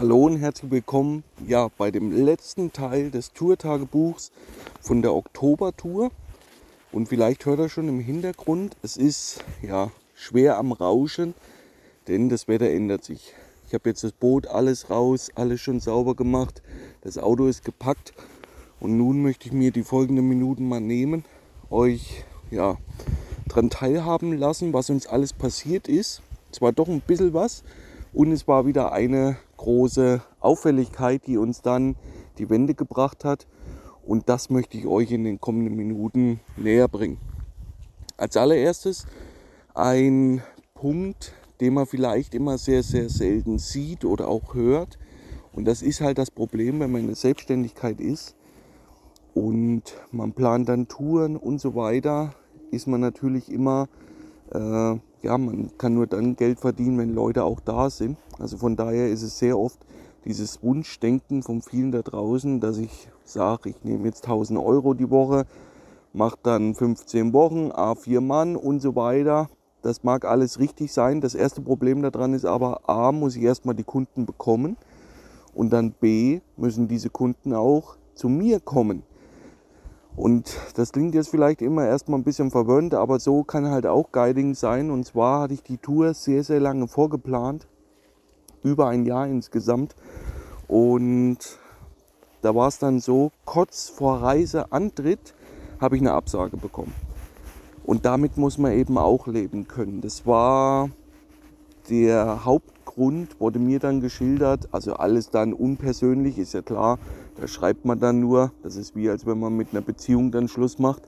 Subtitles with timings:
[0.00, 4.32] Hallo und herzlich willkommen ja, bei dem letzten Teil des Tourtagebuchs
[4.80, 6.10] von der Oktobertour.
[6.90, 11.34] Und vielleicht hört ihr schon im Hintergrund, es ist ja schwer am Rauschen,
[12.08, 13.34] denn das Wetter ändert sich.
[13.66, 16.62] Ich habe jetzt das Boot alles raus, alles schon sauber gemacht,
[17.02, 18.14] das Auto ist gepackt
[18.80, 21.26] und nun möchte ich mir die folgenden Minuten mal nehmen,
[21.68, 22.78] euch ja
[23.48, 26.22] daran teilhaben lassen, was uns alles passiert ist.
[26.50, 27.64] Es war doch ein bisschen was
[28.14, 31.96] und es war wieder eine große Auffälligkeit, die uns dann
[32.38, 33.46] die Wende gebracht hat.
[34.06, 37.18] Und das möchte ich euch in den kommenden Minuten näher bringen.
[38.16, 39.06] Als allererstes
[39.74, 44.98] ein Punkt, den man vielleicht immer sehr, sehr selten sieht oder auch hört.
[45.52, 48.36] Und das ist halt das Problem, wenn man in der Selbstständigkeit ist
[49.34, 52.34] und man plant dann Touren und so weiter,
[52.70, 53.88] ist man natürlich immer
[54.52, 58.16] äh, ja, man kann nur dann Geld verdienen, wenn Leute auch da sind.
[58.38, 59.78] Also von daher ist es sehr oft
[60.24, 65.10] dieses Wunschdenken von vielen da draußen, dass ich sage, ich nehme jetzt 1000 Euro die
[65.10, 65.46] Woche,
[66.12, 69.48] mache dann 15 Wochen, A4 Mann und so weiter.
[69.82, 71.20] Das mag alles richtig sein.
[71.20, 74.76] Das erste Problem daran ist aber, A, muss ich erstmal die Kunden bekommen
[75.54, 79.02] und dann B, müssen diese Kunden auch zu mir kommen.
[80.16, 84.12] Und das klingt jetzt vielleicht immer erstmal ein bisschen verwöhnt, aber so kann halt auch
[84.12, 84.90] Guiding sein.
[84.90, 87.66] Und zwar hatte ich die Tour sehr, sehr lange vorgeplant,
[88.62, 89.94] über ein Jahr insgesamt.
[90.68, 91.38] Und
[92.42, 95.34] da war es dann so, kurz vor Reiseantritt
[95.80, 96.92] habe ich eine Absage bekommen.
[97.84, 100.00] Und damit muss man eben auch leben können.
[100.00, 100.90] Das war
[101.88, 102.44] der
[103.00, 104.68] Hauptgrund, wurde mir dann geschildert.
[104.72, 106.98] Also alles dann unpersönlich, ist ja klar.
[107.40, 110.48] Da schreibt man dann nur, das ist wie als wenn man mit einer Beziehung dann
[110.48, 111.02] Schluss macht.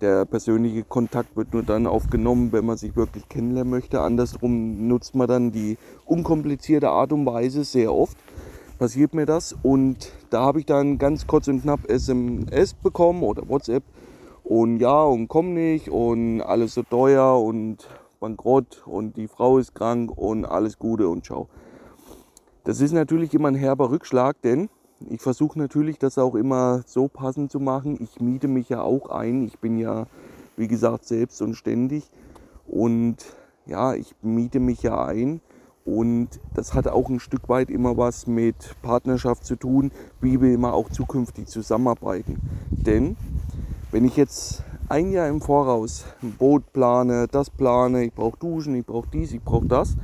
[0.00, 4.00] Der persönliche Kontakt wird nur dann aufgenommen, wenn man sich wirklich kennenlernen möchte.
[4.00, 8.16] Andersrum nutzt man dann die unkomplizierte Art und Weise sehr oft.
[8.78, 13.48] Passiert mir das und da habe ich dann ganz kurz und knapp SMS bekommen oder
[13.48, 13.82] WhatsApp
[14.44, 17.88] und ja und komm nicht und alles so teuer und
[18.20, 21.48] bankrott und die Frau ist krank und alles Gute und ciao.
[22.64, 24.68] Das ist natürlich immer ein herber Rückschlag, denn
[25.10, 27.98] ich versuche natürlich, das auch immer so passend zu machen.
[28.00, 29.42] Ich miete mich ja auch ein.
[29.42, 30.06] Ich bin ja,
[30.56, 32.10] wie gesagt, selbst und ständig.
[32.66, 33.16] Und
[33.66, 35.40] ja, ich miete mich ja ein.
[35.84, 40.52] Und das hat auch ein Stück weit immer was mit Partnerschaft zu tun, wie wir
[40.52, 42.40] immer auch zukünftig zusammenarbeiten.
[42.70, 43.16] Denn
[43.92, 46.04] wenn ich jetzt ein Jahr im Voraus.
[46.22, 49.96] Ein Boot plane, das plane, ich brauche Duschen, ich brauche dies, ich brauche das,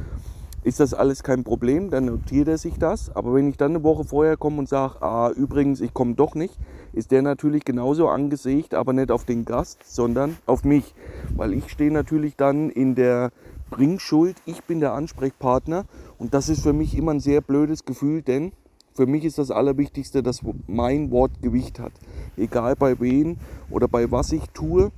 [0.65, 3.15] ist das alles kein Problem, dann notiert er sich das.
[3.15, 6.34] Aber wenn ich dann eine Woche vorher komme und sage, ah, übrigens, ich komme doch
[6.34, 6.56] nicht,
[6.93, 10.94] ist der natürlich genauso angesägt, aber nicht auf den Gast, sondern auf mich.
[11.37, 13.31] Weil ich stehe natürlich dann in der
[13.70, 15.84] Bringschuld, ich bin der Ansprechpartner.
[16.19, 18.53] Und das ist für mich immer ein sehr blödes Gefühl, denn
[18.95, 21.93] für mich ist das Allerwichtigste, dass mein Wort Gewicht hat.
[22.37, 23.37] Egal bei wem
[23.71, 24.93] oder bei was ich tue,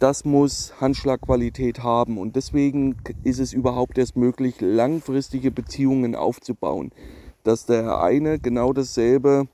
[0.00, 2.18] das muss Handschlagqualität haben.
[2.18, 6.90] Und deswegen ist es überhaupt erst möglich, langfristige Beziehungen aufzubauen.
[7.42, 9.48] Dass der eine genau dasselbe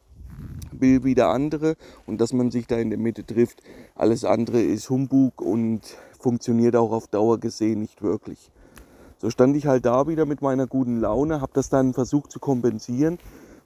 [0.72, 1.77] will wie der andere
[2.07, 3.62] und dass man sich da in der Mitte trifft.
[3.95, 5.81] Alles andere ist Humbug und
[6.19, 8.51] funktioniert auch auf Dauer gesehen nicht wirklich.
[9.19, 12.39] So stand ich halt da wieder mit meiner guten Laune, habe das dann versucht zu
[12.39, 13.19] kompensieren,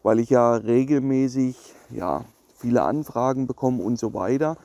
[0.04, 1.56] weil ich ja regelmäßig
[1.90, 2.24] ja,
[2.56, 4.56] viele Anfragen bekomme und so weiter.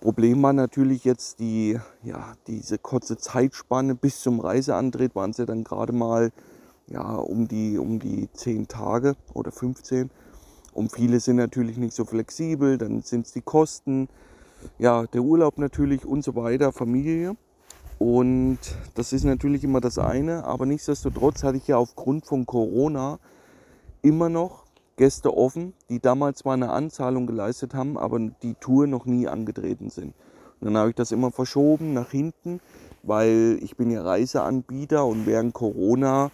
[0.00, 5.44] Problem war natürlich jetzt die, ja, diese kurze Zeitspanne bis zum Reiseantritt waren es ja
[5.44, 6.30] dann gerade mal
[6.86, 10.08] ja, um, die, um die 10 Tage oder 15.
[10.72, 14.08] Und viele sind natürlich nicht so flexibel, dann sind es die Kosten,
[14.78, 17.36] ja, der Urlaub natürlich und so weiter, Familie.
[17.98, 18.58] Und
[18.94, 23.18] das ist natürlich immer das eine, aber nichtsdestotrotz hatte ich ja aufgrund von Corona
[24.02, 24.65] immer noch
[24.96, 29.90] Gäste offen, die damals zwar eine Anzahlung geleistet haben, aber die Tour noch nie angetreten
[29.90, 30.14] sind.
[30.60, 32.60] Und dann habe ich das immer verschoben nach hinten,
[33.02, 36.30] weil ich bin ja Reiseanbieter und während Corona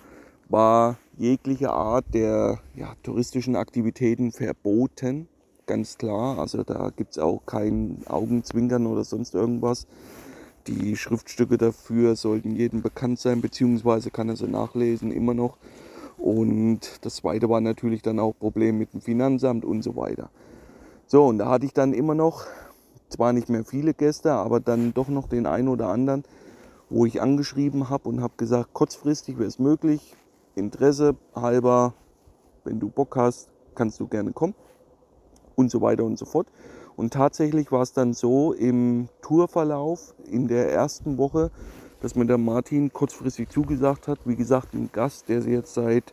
[0.49, 5.29] war jegliche Art der ja, touristischen Aktivitäten verboten,
[5.67, 6.39] ganz klar.
[6.39, 9.87] Also da gibt es auch kein Augenzwinkern oder sonst irgendwas.
[10.67, 15.57] Die Schriftstücke dafür sollten jedem bekannt sein, beziehungsweise kann er sie nachlesen, immer noch.
[16.23, 20.31] Und das zweite war natürlich dann auch Problem mit dem Finanzamt und so weiter.
[21.09, 22.47] So, und da hatte ich dann immer noch,
[23.09, 26.23] zwar nicht mehr viele Gäste, aber dann doch noch den einen oder anderen,
[26.91, 30.15] wo ich angeschrieben habe und habe gesagt, kurzfristig wäre es möglich,
[30.55, 31.95] Interesse halber,
[32.63, 34.55] wenn du Bock hast, kannst du gerne kommen
[35.57, 36.47] und so weiter und so fort.
[36.95, 41.51] Und tatsächlich war es dann so im Tourverlauf in der ersten Woche,
[42.03, 44.19] dass mir der Martin kurzfristig zugesagt hat.
[44.25, 46.13] Wie gesagt, ein Gast, der jetzt seit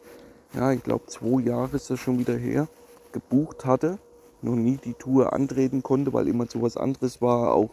[0.54, 2.68] ja, ich glaube zwei Jahre ist das schon wieder her,
[3.12, 4.00] gebucht hatte,
[4.42, 7.72] noch nie die Tour antreten konnte, weil immer zu was anderes war, auch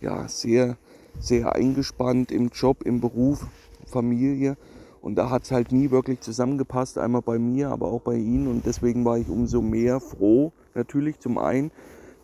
[0.00, 0.76] ja, sehr,
[1.18, 3.46] sehr eingespannt im Job, im Beruf,
[3.86, 4.56] Familie.
[5.02, 8.48] Und da hat es halt nie wirklich zusammengepasst, einmal bei mir, aber auch bei Ihnen.
[8.48, 11.70] Und deswegen war ich umso mehr froh, natürlich zum einen,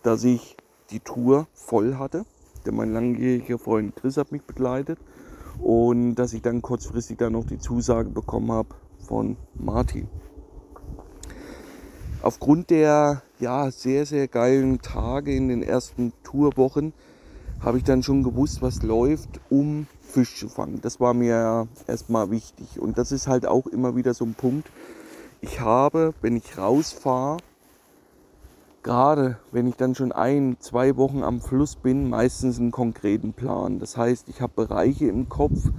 [0.03, 0.57] dass ich
[0.91, 2.25] die Tour voll hatte.
[2.67, 4.99] Denn mein langjähriger Freund Chris hat mich begleitet.
[5.61, 10.09] Und dass ich dann kurzfristig dann noch die Zusage bekommen habe von Martin.
[12.23, 16.93] Aufgrund der ja, sehr, sehr geilen Tage in den ersten Tourwochen
[17.61, 20.81] habe ich dann schon gewusst, was läuft, um Fisch zu fangen.
[20.83, 22.79] Das war mir erstmal wichtig.
[22.79, 24.71] Und das ist halt auch immer wieder so ein Punkt.
[25.41, 27.39] Ich habe, wenn ich rausfahre,
[28.83, 33.79] gerade wenn ich dann schon ein, zwei Wochen am Fluss bin, meistens einen konkreten Plan.
[33.79, 35.71] Das heißt, ich habe Bereiche im Kopf,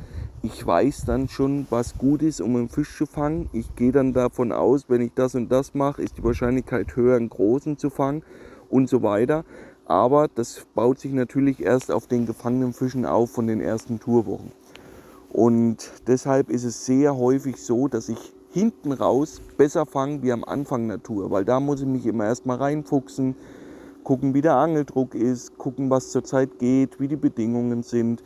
[0.41, 3.49] ich weiß dann schon, was gut ist, um einen Fisch zu fangen.
[3.53, 7.15] Ich gehe dann davon aus, wenn ich das und das mache, ist die Wahrscheinlichkeit höher,
[7.15, 8.23] einen großen zu fangen
[8.69, 9.45] und so weiter.
[9.85, 14.51] Aber das baut sich natürlich erst auf den gefangenen Fischen auf von den ersten Tourwochen.
[15.29, 20.43] Und deshalb ist es sehr häufig so, dass ich hinten raus besser fange wie am
[20.43, 23.35] Anfang Tour, weil da muss ich mich immer erstmal reinfuchsen,
[24.03, 28.21] gucken, wie der Angeldruck ist, gucken, was zurzeit geht, wie die Bedingungen sind,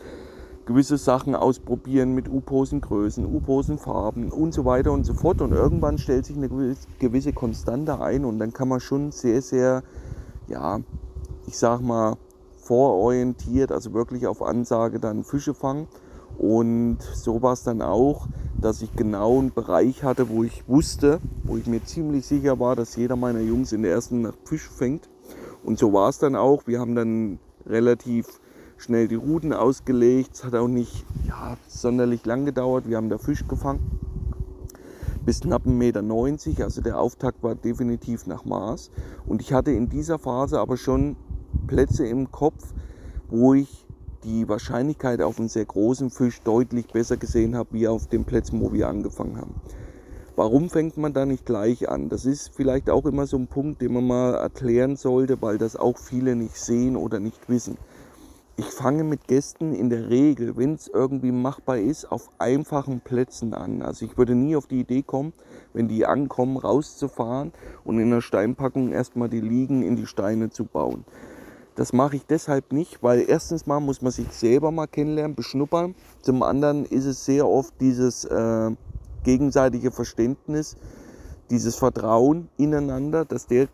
[0.66, 5.42] gewisse Sachen ausprobieren mit U-Posen-Größen, U-Posen-Farben und so weiter und so fort.
[5.42, 6.50] Und irgendwann stellt sich eine
[7.00, 9.82] gewisse Konstante ein und dann kann man schon sehr, sehr,
[10.48, 10.82] ja,
[11.48, 12.18] ich sag mal,
[12.58, 15.88] vororientiert, also wirklich auf Ansage dann Fische fangen.
[16.38, 18.28] Und so war es dann auch,
[18.62, 22.76] dass ich genau einen Bereich hatte, wo ich wusste, wo ich mir ziemlich sicher war,
[22.76, 25.10] dass jeder meiner Jungs in der ersten Nacht Fisch fängt.
[25.64, 26.66] Und so war es dann auch.
[26.66, 28.40] Wir haben dann relativ
[28.78, 30.32] schnell die Routen ausgelegt.
[30.34, 32.88] Es hat auch nicht ja, sonderlich lang gedauert.
[32.88, 34.00] Wir haben da Fisch gefangen.
[35.26, 35.70] Bis knapp 1,90
[36.50, 36.64] Meter.
[36.64, 38.92] Also der Auftakt war definitiv nach Maß.
[39.26, 41.16] Und ich hatte in dieser Phase aber schon
[41.68, 42.74] Plätze im Kopf,
[43.30, 43.87] wo ich
[44.28, 48.60] die Wahrscheinlichkeit auf einen sehr großen Fisch deutlich besser gesehen habe, wie auf den Plätzen,
[48.60, 49.56] wo wir angefangen haben.
[50.36, 52.10] Warum fängt man da nicht gleich an?
[52.10, 55.78] Das ist vielleicht auch immer so ein Punkt, den man mal erklären sollte, weil das
[55.78, 57.78] auch viele nicht sehen oder nicht wissen.
[58.58, 63.54] Ich fange mit Gästen in der Regel, wenn es irgendwie machbar ist, auf einfachen Plätzen
[63.54, 63.82] an.
[63.82, 65.32] Also ich würde nie auf die Idee kommen,
[65.74, 67.54] wenn die ankommen, rauszufahren
[67.86, 71.06] und in der Steinpackung erstmal die Liegen in die Steine zu bauen.
[71.78, 75.94] Das mache ich deshalb nicht, weil erstens mal muss man sich selber mal kennenlernen, beschnuppern.
[76.24, 78.72] Zum anderen ist es sehr oft dieses äh,
[79.24, 80.76] gegenseitige Verständnis,
[81.52, 83.68] dieses Vertrauen ineinander, dass der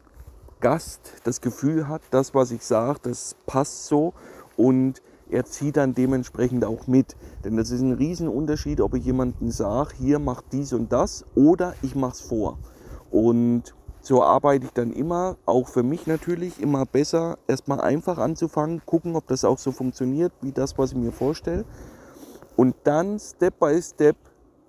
[0.59, 4.13] Gast das Gefühl hat, das, was ich sage, das passt so
[4.57, 7.15] und er zieht dann dementsprechend auch mit.
[7.45, 11.73] Denn das ist ein Riesenunterschied, ob ich jemandem sage, hier mach dies und das oder
[11.81, 12.57] ich mach's vor.
[13.11, 13.73] Und
[14.03, 19.15] so arbeite ich dann immer, auch für mich natürlich, immer besser, erstmal einfach anzufangen, gucken,
[19.15, 21.63] ob das auch so funktioniert, wie das, was ich mir vorstelle.
[22.57, 24.17] Und dann Step by Step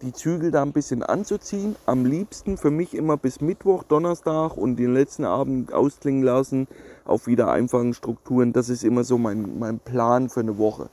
[0.03, 1.75] die Zügel da ein bisschen anzuziehen.
[1.85, 6.69] Am liebsten für mich immer bis Mittwoch, Donnerstag und den letzten Abend ausklingen lassen
[7.05, 8.53] auf wieder einfachen Strukturen.
[8.53, 10.91] Das ist immer so mein, mein Plan für eine Woche.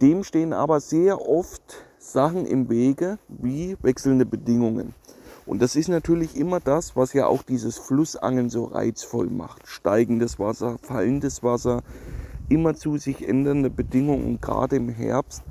[0.00, 4.94] Dem stehen aber sehr oft Sachen im Wege wie wechselnde Bedingungen.
[5.46, 9.66] Und das ist natürlich immer das, was ja auch dieses Flussangeln so reizvoll macht.
[9.66, 11.82] Steigendes Wasser, fallendes Wasser,
[12.48, 14.24] immer zu sich ändernde Bedingungen.
[14.24, 15.42] Und gerade im Herbst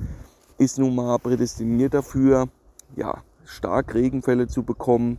[0.58, 2.48] ist nun mal prädestiniert dafür,
[2.96, 5.18] ja, stark Regenfälle zu bekommen,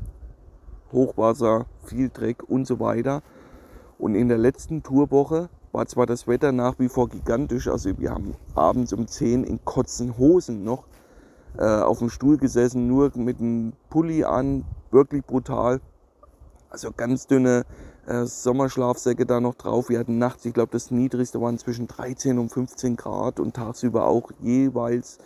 [0.92, 3.22] Hochwasser, viel Dreck und so weiter.
[3.98, 8.10] Und in der letzten Tourwoche war zwar das Wetter nach wie vor gigantisch, also wir
[8.10, 10.84] haben abends um 10 in kotzen Hosen noch
[11.58, 15.80] äh, auf dem Stuhl gesessen, nur mit einem Pulli an, wirklich brutal.
[16.70, 17.64] Also ganz dünne
[18.06, 19.88] äh, Sommerschlafsäcke da noch drauf.
[19.88, 24.06] Wir hatten nachts, ich glaube, das niedrigste waren zwischen 13 und 15 Grad und tagsüber
[24.06, 25.18] auch jeweils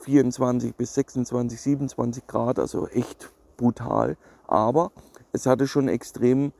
[0.00, 4.16] 24 bis 26, 27 Grad, also echt brutal.
[4.46, 4.90] Aber
[5.32, 6.52] es hatte schon extrem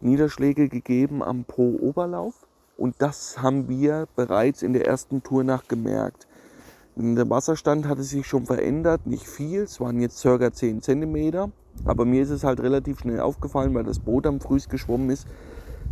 [0.00, 6.26] Niederschläge gegeben am Po-Oberlauf und das haben wir bereits in der ersten Tournacht gemerkt.
[6.96, 10.52] Der Wasserstand hatte sich schon verändert, nicht viel, es waren jetzt ca.
[10.52, 11.52] 10 cm.
[11.84, 15.26] Aber mir ist es halt relativ schnell aufgefallen, weil das Boot am frühst geschwommen ist,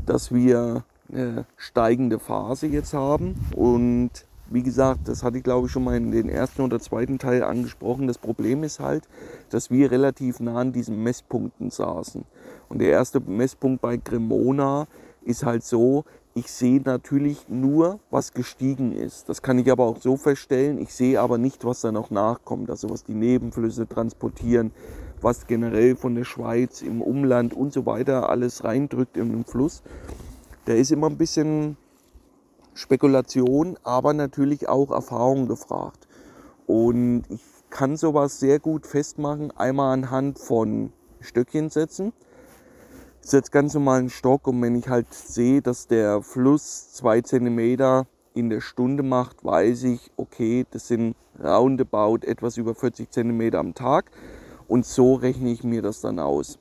[0.07, 3.37] dass wir eine steigende Phase jetzt haben.
[3.55, 4.11] Und
[4.51, 7.43] wie gesagt, das hatte ich glaube ich schon mal in den ersten oder zweiten Teil
[7.43, 8.07] angesprochen.
[8.07, 9.05] Das Problem ist halt,
[9.51, 12.25] dass wir relativ nah an diesen Messpunkten saßen.
[12.69, 14.87] Und der erste Messpunkt bei Cremona
[15.23, 16.05] ist halt so,
[16.39, 19.29] ich sehe natürlich nur, was gestiegen ist.
[19.29, 20.79] Das kann ich aber auch so feststellen.
[20.79, 22.71] Ich sehe aber nicht, was da noch nachkommt.
[22.71, 24.71] Also was die Nebenflüsse transportieren,
[25.21, 29.83] was generell von der Schweiz im Umland und so weiter alles reindrückt in den Fluss.
[30.67, 31.77] Der ist immer ein bisschen
[32.75, 36.07] Spekulation, aber natürlich auch Erfahrung gefragt.
[36.67, 42.13] Und ich kann sowas sehr gut festmachen, einmal anhand von Stöckchen setzen.
[43.29, 47.21] Ich setze ganz normal einen Stock und wenn ich halt sehe, dass der Fluss zwei
[47.21, 53.59] Zentimeter in der Stunde macht, weiß ich, okay, das sind roundabout etwas über 40 Zentimeter
[53.59, 54.11] am Tag
[54.67, 56.59] und so rechne ich mir das dann aus.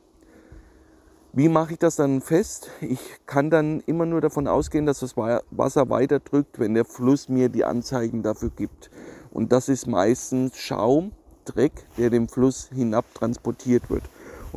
[1.31, 2.69] Wie mache ich das dann fest?
[2.81, 7.29] Ich kann dann immer nur davon ausgehen, dass das Wasser weiter drückt, wenn der Fluss
[7.29, 8.91] mir die Anzeigen dafür gibt.
[9.31, 11.13] Und das ist meistens Schaum,
[11.45, 14.03] Dreck, der dem Fluss hinab transportiert wird.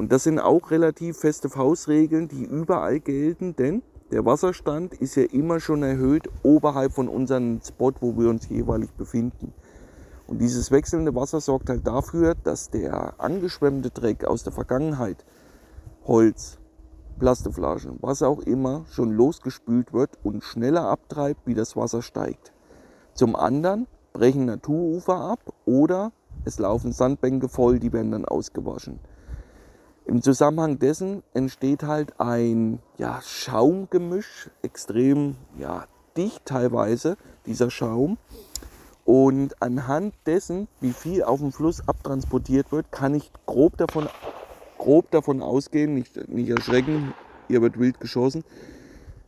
[0.00, 5.24] Und das sind auch relativ feste Faustregeln, die überall gelten, denn der Wasserstand ist ja
[5.24, 9.52] immer schon erhöht oberhalb von unserem Spot, wo wir uns jeweilig befinden.
[10.26, 15.26] Und dieses wechselnde Wasser sorgt halt dafür, dass der angeschwemmte Dreck aus der Vergangenheit,
[16.06, 16.56] Holz,
[17.18, 22.54] Plastikflaschen, was auch immer, schon losgespült wird und schneller abtreibt, wie das Wasser steigt.
[23.12, 26.10] Zum anderen brechen Naturufer ab oder
[26.46, 28.98] es laufen Sandbänke voll, die werden dann ausgewaschen.
[30.06, 37.16] Im Zusammenhang dessen entsteht halt ein ja, Schaumgemisch, extrem ja, dicht teilweise,
[37.46, 38.18] dieser Schaum.
[39.04, 44.08] Und anhand dessen, wie viel auf dem Fluss abtransportiert wird, kann ich grob davon
[44.80, 47.12] grob davon ausgehen, nicht, nicht erschrecken,
[47.48, 48.44] hier wird wild geschossen.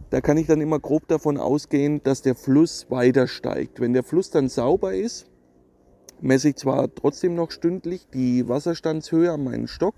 [0.08, 3.78] Da kann ich dann immer grob davon ausgehen, dass der Fluss weiter steigt.
[3.78, 5.26] Wenn der Fluss dann sauber ist,
[6.20, 9.94] messe ich zwar trotzdem noch stündlich die Wasserstandshöhe an meinen Stock,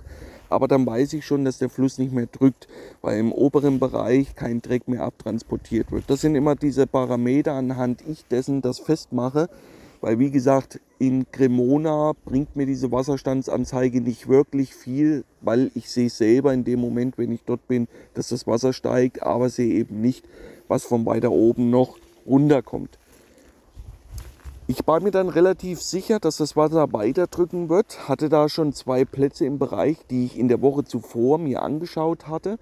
[0.49, 2.69] aber dann weiß ich schon, dass der Fluss nicht mehr drückt,
[3.03, 6.05] weil im oberen Bereich kein Dreck mehr abtransportiert wird.
[6.09, 9.49] Das sind immer diese Parameter, anhand ich dessen das festmache,
[10.01, 16.11] weil wie gesagt, in Cremona bringt mir diese Wasserstandsanzeige nicht wirklich viel, weil ich sehe
[16.11, 20.01] selber in dem Moment, wenn ich dort bin, dass das Wasser steigt, aber sehe eben
[20.01, 20.25] nicht,
[20.69, 21.97] was von weiter oben noch
[22.27, 22.99] runterkommt.
[24.67, 28.09] Ich war mir dann relativ sicher, dass das Wasser weiter drücken wird.
[28.09, 32.29] Hatte da schon zwei Plätze im Bereich, die ich in der Woche zuvor mir angeschaut
[32.29, 32.59] hatte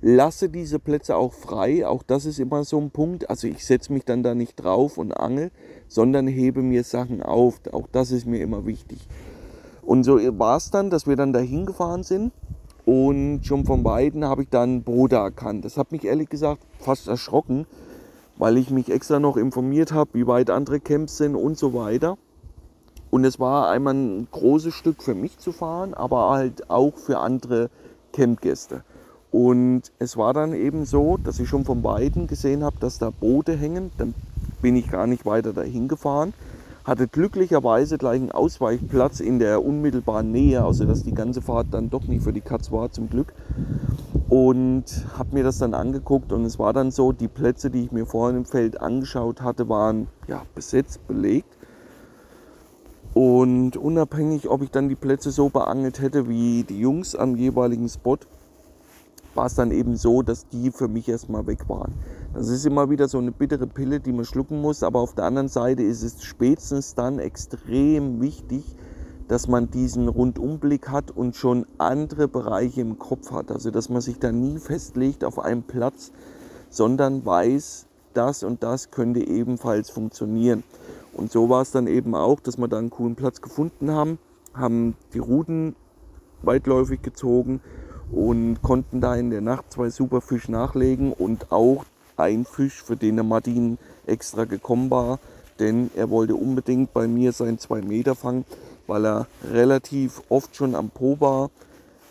[0.00, 1.86] lasse diese Plätze auch frei.
[1.86, 3.30] Auch das ist immer so ein Punkt.
[3.30, 5.50] Also ich setze mich dann da nicht drauf und angel,
[5.88, 7.60] sondern hebe mir Sachen auf.
[7.72, 8.98] Auch das ist mir immer wichtig.
[9.82, 12.32] Und so war es dann, dass wir dann dahin gefahren sind.
[12.84, 15.64] Und schon von beiden habe ich dann Broder erkannt.
[15.64, 17.66] Das hat mich ehrlich gesagt fast erschrocken,
[18.38, 22.18] weil ich mich extra noch informiert habe, wie weit andere Camps sind und so weiter.
[23.10, 27.18] Und es war einmal ein großes Stück für mich zu fahren, aber halt auch für
[27.18, 27.70] andere
[28.12, 28.82] Campgäste.
[29.30, 33.10] Und es war dann eben so, dass ich schon von beiden gesehen habe, dass da
[33.10, 33.90] Boote hängen.
[33.98, 34.14] Dann
[34.62, 36.32] bin ich gar nicht weiter dahin gefahren.
[36.84, 41.90] Hatte glücklicherweise gleich einen Ausweichplatz in der unmittelbaren Nähe, also dass die ganze Fahrt dann
[41.90, 43.32] doch nicht für die Katz war, zum Glück.
[44.28, 44.84] Und
[45.16, 48.06] habe mir das dann angeguckt und es war dann so, die Plätze, die ich mir
[48.06, 51.56] vorhin im Feld angeschaut hatte, waren ja, besetzt, belegt.
[53.14, 57.88] Und unabhängig, ob ich dann die Plätze so beangelt hätte wie die Jungs am jeweiligen
[57.88, 58.18] Spot,
[59.36, 61.94] war es dann eben so, dass die für mich erstmal weg waren.
[62.34, 65.24] Das ist immer wieder so eine bittere Pille, die man schlucken muss, aber auf der
[65.24, 68.64] anderen Seite ist es spätestens dann extrem wichtig,
[69.28, 73.50] dass man diesen Rundumblick hat und schon andere Bereiche im Kopf hat.
[73.50, 76.12] Also dass man sich da nie festlegt auf einen Platz,
[76.70, 80.62] sondern weiß, das und das könnte ebenfalls funktionieren.
[81.12, 84.18] Und so war es dann eben auch, dass wir da einen coolen Platz gefunden haben,
[84.54, 85.74] haben die Routen
[86.42, 87.60] weitläufig gezogen
[88.12, 91.84] und konnten da in der Nacht zwei super Fische nachlegen und auch
[92.16, 95.18] ein Fisch, für den der Martin extra gekommen war,
[95.58, 98.44] denn er wollte unbedingt bei mir seinen 2 Meter fangen,
[98.86, 101.50] weil er relativ oft schon am Po war,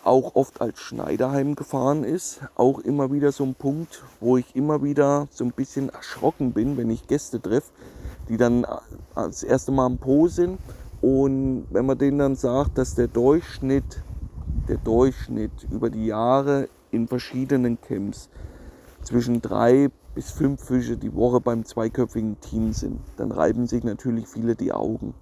[0.04, 2.42] auch oft als Schneider heimgefahren ist.
[2.56, 6.78] Auch immer wieder so ein Punkt, wo ich immer wieder so ein bisschen erschrocken bin,
[6.78, 7.72] wenn ich Gäste treffe,
[8.30, 8.66] die dann
[9.16, 10.60] das erste Mal am Po sind.
[11.02, 14.04] Und wenn man denen dann sagt, dass der Durchschnitt
[14.68, 18.30] der Durchschnitt über die Jahre in verschiedenen Camps
[19.04, 24.28] zwischen drei bis fünf Fische die Woche beim zweiköpfigen Team sind, dann reiben sich natürlich
[24.28, 25.14] viele die Augen.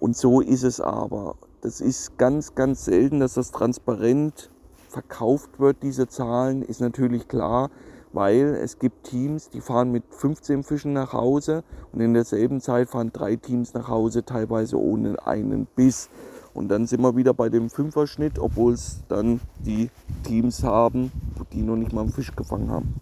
[0.00, 1.36] Und so ist es aber.
[1.62, 4.50] Das ist ganz, ganz selten, dass das transparent
[4.88, 7.70] verkauft wird, diese Zahlen, ist natürlich klar,
[8.12, 12.88] weil es gibt Teams, die fahren mit 15 Fischen nach Hause und in derselben Zeit
[12.88, 16.08] fahren drei Teams nach Hause, teilweise ohne einen Biss.
[16.54, 19.90] Und dann sind wir wieder bei dem Fünferschnitt, obwohl es dann die
[20.22, 21.12] Teams haben,
[21.52, 22.94] die noch nicht mal einen Fisch gefangen haben.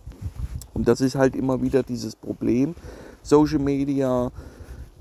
[0.73, 2.75] Und das ist halt immer wieder dieses Problem.
[3.23, 4.33] Social Media,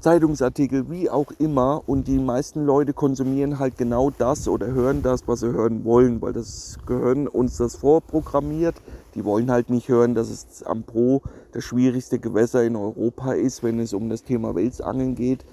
[0.03, 1.81] Zeitungsartikel, wie auch immer.
[1.87, 6.21] Und die meisten Leute konsumieren halt genau das oder hören das, was sie hören wollen,
[6.21, 8.75] weil das Gehirn uns das vorprogrammiert.
[9.15, 11.21] Die wollen halt nicht hören, dass es am Pro
[11.53, 15.45] das schwierigste Gewässer in Europa ist, wenn es um das Thema Welsangeln geht.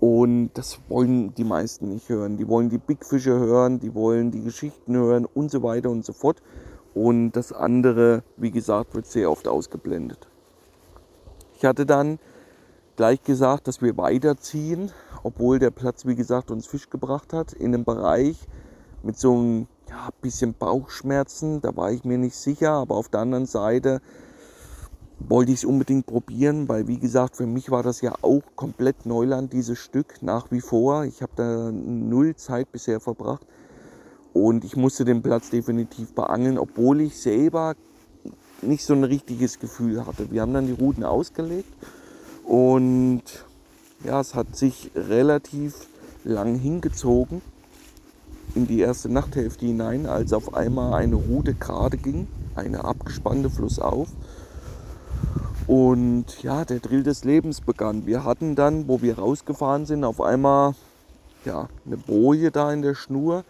[0.00, 2.36] Und das wollen die meisten nicht hören.
[2.36, 6.12] Die wollen die Bigfische hören, die wollen die Geschichten hören und so weiter und so
[6.12, 6.42] fort.
[6.92, 10.26] Und das andere, wie gesagt, wird sehr oft ausgeblendet.
[11.56, 12.18] Ich hatte dann
[12.96, 14.90] gleich gesagt, dass wir weiterziehen,
[15.22, 18.38] obwohl der Platz, wie gesagt, uns Fisch gebracht hat, in einem Bereich
[19.02, 21.60] mit so einem ja, bisschen Bauchschmerzen.
[21.60, 24.00] Da war ich mir nicht sicher, aber auf der anderen Seite
[25.18, 29.06] wollte ich es unbedingt probieren, weil wie gesagt, für mich war das ja auch komplett
[29.06, 31.04] Neuland, dieses Stück nach wie vor.
[31.04, 33.46] Ich habe da null Zeit bisher verbracht
[34.32, 37.74] und ich musste den Platz definitiv beangeln, obwohl ich selber
[38.60, 40.30] nicht so ein richtiges Gefühl hatte.
[40.30, 41.72] Wir haben dann die Routen ausgelegt
[42.44, 43.22] und
[44.04, 45.86] ja, es hat sich relativ
[46.24, 47.42] lang hingezogen
[48.54, 54.08] in die erste Nachthälfte hinein, als auf einmal eine Route gerade ging, eine abgespannte Flussauf.
[55.66, 58.06] Und ja, der Drill des Lebens begann.
[58.06, 60.74] Wir hatten dann, wo wir rausgefahren sind, auf einmal
[61.44, 63.44] ja, eine Boje da in der Schnur.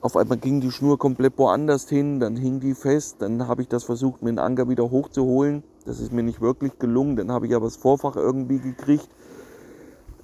[0.00, 3.16] Auf einmal ging die Schnur komplett woanders hin, dann hing die fest.
[3.20, 5.62] Dann habe ich das versucht, mit dem Anker wieder hochzuholen.
[5.90, 7.16] Das ist mir nicht wirklich gelungen.
[7.16, 9.08] Dann habe ich aber das Vorfach irgendwie gekriegt.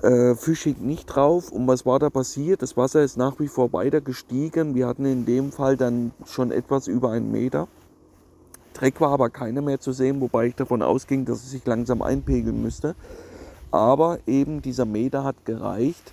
[0.00, 1.50] Äh, Fisch hing nicht drauf.
[1.50, 2.62] Und was war da passiert?
[2.62, 4.76] Das Wasser ist nach wie vor weiter gestiegen.
[4.76, 7.66] Wir hatten in dem Fall dann schon etwas über einen Meter.
[8.74, 12.00] Dreck war aber keiner mehr zu sehen, wobei ich davon ausging, dass es sich langsam
[12.00, 12.94] einpegeln müsste.
[13.72, 16.12] Aber eben dieser Meter hat gereicht,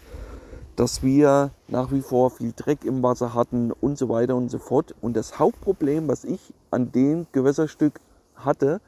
[0.77, 4.57] dass wir nach wie vor viel Dreck im Wasser hatten und so weiter und so
[4.57, 4.95] fort.
[5.00, 6.41] Und das Hauptproblem, was ich
[6.72, 8.00] an dem Gewässerstück
[8.36, 8.81] hatte,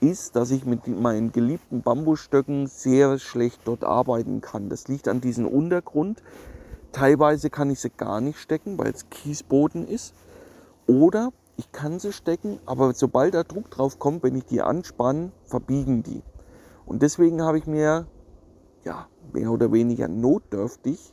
[0.00, 4.68] ist, dass ich mit meinen geliebten Bambusstöcken sehr schlecht dort arbeiten kann.
[4.68, 6.22] Das liegt an diesem Untergrund.
[6.92, 10.14] Teilweise kann ich sie gar nicht stecken, weil es Kiesboden ist.
[10.86, 15.32] Oder ich kann sie stecken, aber sobald da Druck drauf kommt, wenn ich die anspanne,
[15.44, 16.22] verbiegen die.
[16.86, 18.06] Und deswegen habe ich mir
[18.84, 21.12] ja, mehr oder weniger notdürftig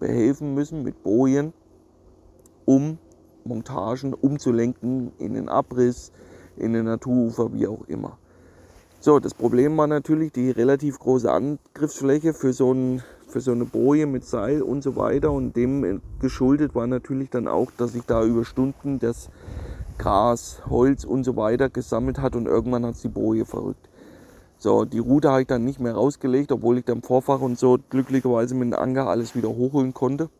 [0.00, 1.52] behelfen müssen mit Bojen,
[2.64, 2.98] um
[3.44, 6.10] Montagen umzulenken in den Abriss,
[6.56, 8.18] in den Naturufer, wie auch immer.
[9.04, 13.64] So, das Problem war natürlich die relativ große Angriffsfläche für so, ein, für so eine
[13.64, 15.32] Boje mit Seil und so weiter.
[15.32, 19.28] Und dem geschuldet war natürlich dann auch, dass ich da über Stunden das
[19.98, 23.88] Gras, Holz und so weiter gesammelt hat und irgendwann hat es die Boje verrückt.
[24.58, 27.80] So, die Route habe ich dann nicht mehr rausgelegt, obwohl ich dann Vorfach und so
[27.90, 30.30] glücklicherweise mit dem Anker alles wieder hochholen konnte.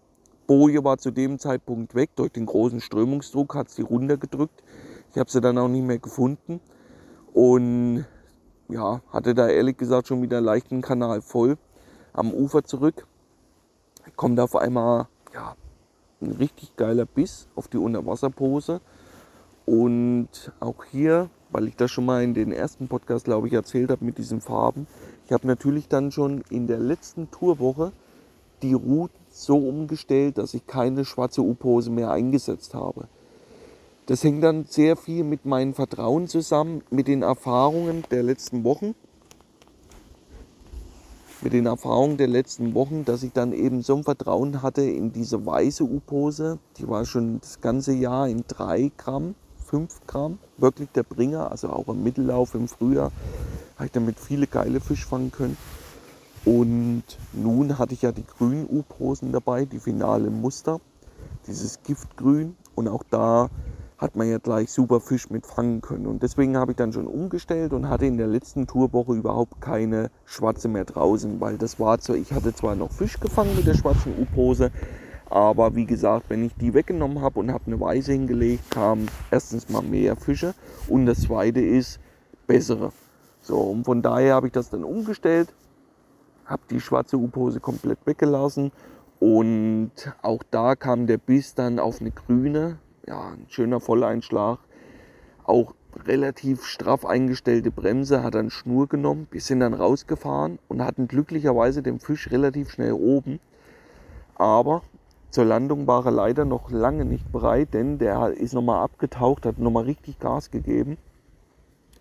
[0.46, 4.62] Boje war zu dem Zeitpunkt weg, durch den großen Strömungsdruck hat es die runtergedrückt.
[5.10, 6.60] Ich habe sie dann auch nicht mehr gefunden.
[7.34, 8.04] Und
[8.72, 11.58] ja, hatte da ehrlich gesagt schon wieder leicht einen Kanal voll
[12.12, 13.06] am Ufer zurück.
[14.16, 15.54] Kommt auf einmal ja,
[16.20, 18.80] ein richtig geiler Biss auf die Unterwasserpose.
[19.64, 23.90] Und auch hier, weil ich das schon mal in den ersten Podcast, glaube ich, erzählt
[23.90, 24.86] habe mit diesen Farben,
[25.26, 27.92] ich habe natürlich dann schon in der letzten Tourwoche
[28.62, 33.08] die Route so umgestellt, dass ich keine schwarze U-Pose mehr eingesetzt habe.
[34.06, 38.96] Das hängt dann sehr viel mit meinem Vertrauen zusammen, mit den Erfahrungen der letzten Wochen.
[41.40, 45.12] Mit den Erfahrungen der letzten Wochen, dass ich dann eben so ein Vertrauen hatte in
[45.12, 46.58] diese weiße U-Pose.
[46.78, 49.36] Die war schon das ganze Jahr in 3 Gramm,
[49.66, 50.38] 5 Gramm.
[50.56, 53.12] Wirklich der Bringer, also auch im Mittellauf im Frühjahr
[53.76, 55.56] habe ich damit viele geile Fisch fangen können.
[56.44, 60.80] Und nun hatte ich ja die grünen U-Posen dabei, die finale Muster,
[61.46, 62.56] dieses Giftgrün.
[62.74, 63.48] Und auch da
[64.02, 66.06] hat man ja gleich super Fisch mit fangen können.
[66.06, 70.10] Und deswegen habe ich dann schon umgestellt und hatte in der letzten Tourwoche überhaupt keine
[70.24, 73.74] schwarze mehr draußen, weil das war so, ich hatte zwar noch Fisch gefangen mit der
[73.74, 74.72] schwarzen U-Pose,
[75.30, 79.68] aber wie gesagt, wenn ich die weggenommen habe und habe eine weiße hingelegt, kamen erstens
[79.68, 80.52] mal mehr Fische
[80.88, 82.00] und das zweite ist
[82.48, 82.90] bessere.
[83.40, 85.54] So, und von daher habe ich das dann umgestellt,
[86.44, 88.72] habe die schwarze U-Pose komplett weggelassen
[89.20, 92.78] und auch da kam der Biss dann auf eine grüne
[93.12, 94.58] ja, ein schöner Volleinschlag.
[95.44, 95.74] Auch
[96.06, 99.28] relativ straff eingestellte Bremse, hat dann Schnur genommen.
[99.30, 103.38] Wir sind dann rausgefahren und hatten glücklicherweise den Fisch relativ schnell oben.
[104.34, 104.80] Aber
[105.30, 109.58] zur Landung war er leider noch lange nicht bereit, denn der ist nochmal abgetaucht, hat
[109.58, 110.96] nochmal richtig Gas gegeben.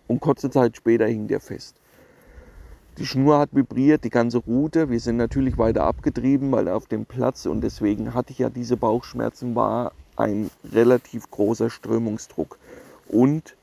[0.08, 1.76] Und kurze Zeit später hing der fest.
[2.96, 4.88] Die Schnur hat vibriert, die ganze Route.
[4.88, 8.78] Wir sind natürlich weiter abgetrieben, weil auf dem Platz und deswegen hatte ich ja diese
[8.78, 12.58] Bauchschmerzen, war ein relativ großer Strömungsdruck
[13.08, 13.56] und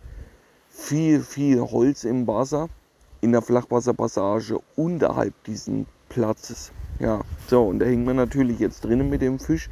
[0.70, 2.70] viel, viel Holz im Wasser.
[3.22, 6.72] in der Flachwasserpassage unterhalb diesen Platzes.
[7.00, 9.70] Ja, so, und da hängen wir natürlich jetzt drinnen mit dem Fisch.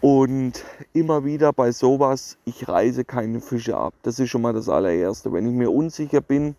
[0.00, 3.94] Und immer wieder bei sowas, ich reise keine Fische ab.
[4.02, 5.32] Das ist schon mal das allererste.
[5.32, 6.54] Wenn ich mir unsicher bin,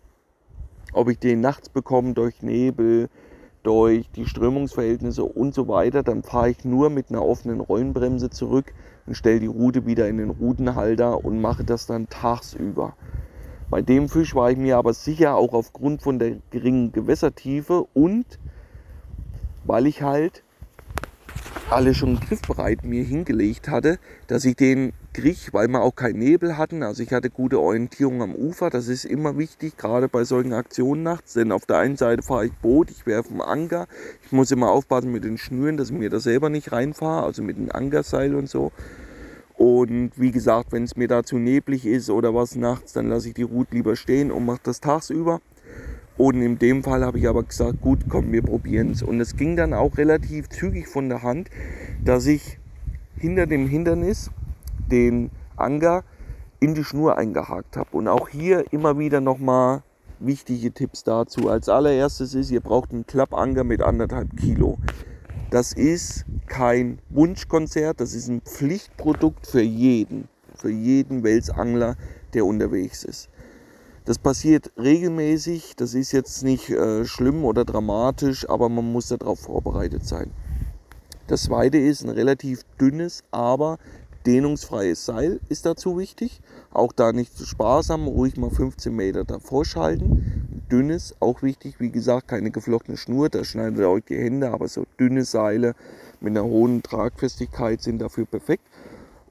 [0.92, 3.08] ob ich den nachts bekomme durch Nebel,
[3.62, 8.72] durch die Strömungsverhältnisse und so weiter, dann fahre ich nur mit einer offenen Rollenbremse zurück
[9.06, 12.94] und stelle die Rute wieder in den Rutenhalter und mache das dann tagsüber.
[13.68, 18.26] Bei dem Fisch war ich mir aber sicher, auch aufgrund von der geringen Gewässertiefe und
[19.64, 20.42] weil ich halt
[21.70, 26.56] alle schon griffbereit mir hingelegt hatte, dass ich den kriege, weil wir auch keinen Nebel
[26.56, 26.82] hatten.
[26.82, 28.70] Also ich hatte gute Orientierung am Ufer.
[28.70, 31.34] Das ist immer wichtig, gerade bei solchen Aktionen nachts.
[31.34, 33.86] Denn auf der einen Seite fahre ich Boot, ich werfe einen Anker.
[34.24, 37.42] Ich muss immer aufpassen mit den Schnüren, dass ich mir da selber nicht reinfahre, also
[37.42, 38.72] mit dem Ankerseil und so.
[39.54, 43.28] Und wie gesagt, wenn es mir da zu neblig ist oder was nachts, dann lasse
[43.28, 45.40] ich die Route lieber stehen und mache das tagsüber.
[46.16, 49.02] Und in dem Fall habe ich aber gesagt, gut, komm, wir probieren es.
[49.02, 51.50] Und es ging dann auch relativ zügig von der Hand,
[52.02, 52.58] dass ich
[53.16, 54.30] hinter dem Hindernis
[54.90, 56.04] den Anker
[56.60, 57.96] in die Schnur eingehakt habe.
[57.96, 59.82] Und auch hier immer wieder nochmal
[60.18, 61.48] wichtige Tipps dazu.
[61.48, 64.78] Als allererstes ist, ihr braucht einen Klappanker mit anderthalb Kilo.
[65.50, 71.96] Das ist kein Wunschkonzert, das ist ein Pflichtprodukt für jeden, für jeden Welsangler,
[72.34, 73.28] der unterwegs ist.
[74.04, 79.40] Das passiert regelmäßig, das ist jetzt nicht äh, schlimm oder dramatisch, aber man muss darauf
[79.40, 80.30] vorbereitet sein.
[81.26, 83.78] Das zweite ist ein relativ dünnes, aber
[84.26, 86.40] dehnungsfreies Seil ist dazu wichtig.
[86.72, 90.64] Auch da nicht zu sparsam, ruhig mal 15 Meter davor schalten.
[90.70, 94.68] Dünnes, auch wichtig, wie gesagt, keine geflochtene Schnur, da schneidet ihr euch die Hände, aber
[94.68, 95.74] so dünne Seile
[96.20, 98.62] mit einer hohen Tragfestigkeit sind dafür perfekt.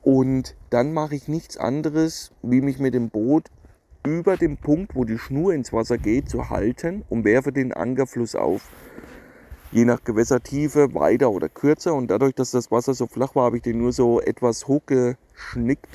[0.02, 3.46] Und dann mache ich nichts anderes, wie mich mit dem Boot
[4.06, 8.36] über dem Punkt, wo die Schnur ins Wasser geht, zu halten und werfe den Ankerfluss
[8.36, 8.70] auf.
[9.72, 13.58] Je nach Gewässertiefe weiter oder kürzer und dadurch, dass das Wasser so flach war, habe
[13.58, 15.88] ich den nur so etwas hochgeschnickt,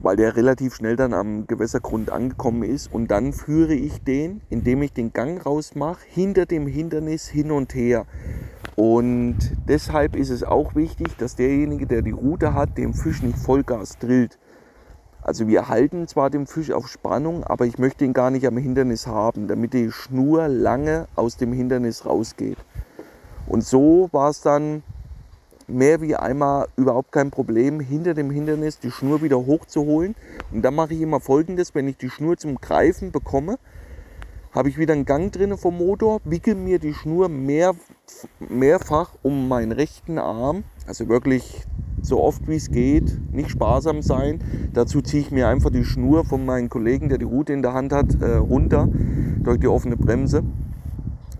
[0.00, 2.92] weil der relativ schnell dann am Gewässergrund angekommen ist.
[2.92, 7.74] Und dann führe ich den, indem ich den Gang rausmache, hinter dem Hindernis hin und
[7.74, 8.06] her.
[8.76, 13.38] Und deshalb ist es auch wichtig, dass derjenige, der die Route hat, dem Fisch nicht
[13.38, 14.38] Vollgas drillt.
[15.22, 18.56] Also wir halten zwar den Fisch auf Spannung, aber ich möchte ihn gar nicht am
[18.56, 22.58] Hindernis haben, damit die Schnur lange aus dem Hindernis rausgeht.
[23.46, 24.82] Und so war es dann
[25.68, 30.16] mehr wie einmal überhaupt kein Problem, hinter dem Hindernis die Schnur wieder hochzuholen.
[30.50, 33.58] Und dann mache ich immer folgendes, wenn ich die Schnur zum Greifen bekomme,
[34.52, 37.74] habe ich wieder einen Gang drin vom Motor, wickel mir die Schnur mehr,
[38.40, 41.64] mehrfach um meinen rechten Arm, also wirklich
[42.02, 44.40] so oft wie es geht, nicht sparsam sein.
[44.74, 47.72] Dazu ziehe ich mir einfach die Schnur von meinem Kollegen, der die Route in der
[47.72, 48.88] Hand hat, äh, runter
[49.42, 50.42] durch die offene Bremse.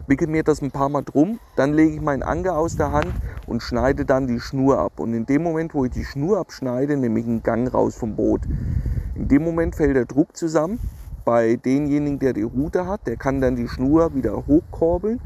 [0.07, 3.13] Wickel mir das ein paar Mal drum, dann lege ich meinen Anker aus der Hand
[3.47, 4.99] und schneide dann die Schnur ab.
[4.99, 8.17] Und in dem Moment, wo ich die Schnur abschneide, nehme ich einen Gang raus vom
[8.17, 8.43] Boot.
[9.15, 10.79] In dem Moment fällt der Druck zusammen.
[11.25, 15.21] Bei demjenigen, der die Route hat, der kann dann die Schnur wieder hochkorbeln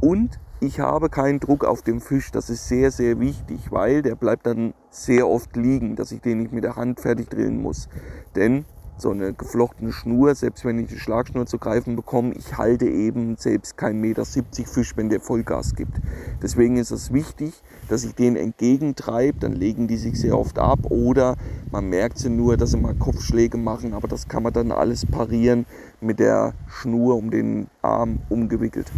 [0.00, 2.30] und ich habe keinen Druck auf dem Fisch.
[2.32, 6.38] Das ist sehr, sehr wichtig, weil der bleibt dann sehr oft liegen, dass ich den
[6.38, 7.88] nicht mit der Hand fertig drillen muss.
[8.34, 8.64] Denn
[9.00, 13.36] so eine geflochtene Schnur, selbst wenn ich die Schlagschnur zu greifen bekomme, ich halte eben
[13.36, 16.00] selbst kein Meter 70 Fisch, wenn der Vollgas gibt.
[16.42, 17.52] Deswegen ist es wichtig,
[17.88, 21.36] dass ich den entgegentreibe, dann legen die sich sehr oft ab oder
[21.70, 25.06] man merkt sie nur, dass sie mal Kopfschläge machen, aber das kann man dann alles
[25.06, 25.66] parieren
[26.00, 28.90] mit der Schnur um den Arm umgewickelt.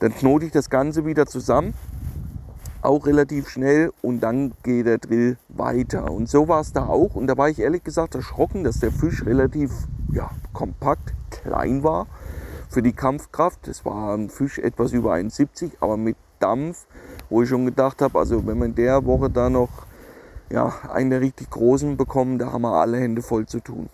[0.00, 1.74] Dann knote ich das Ganze wieder zusammen,
[2.82, 6.10] auch relativ schnell und dann geht der Drill weiter.
[6.10, 7.14] Und so war es da auch.
[7.14, 9.72] Und da war ich ehrlich gesagt erschrocken, dass der Fisch relativ
[10.12, 12.06] ja, kompakt, klein war
[12.68, 13.68] für die Kampfkraft.
[13.68, 16.86] Es war ein Fisch etwas über 1,70, aber mit Dampf,
[17.30, 19.70] wo ich schon gedacht habe, also wenn in der Woche da noch
[20.50, 23.88] ja, einen der richtig großen bekommen, da haben wir alle Hände voll zu tun.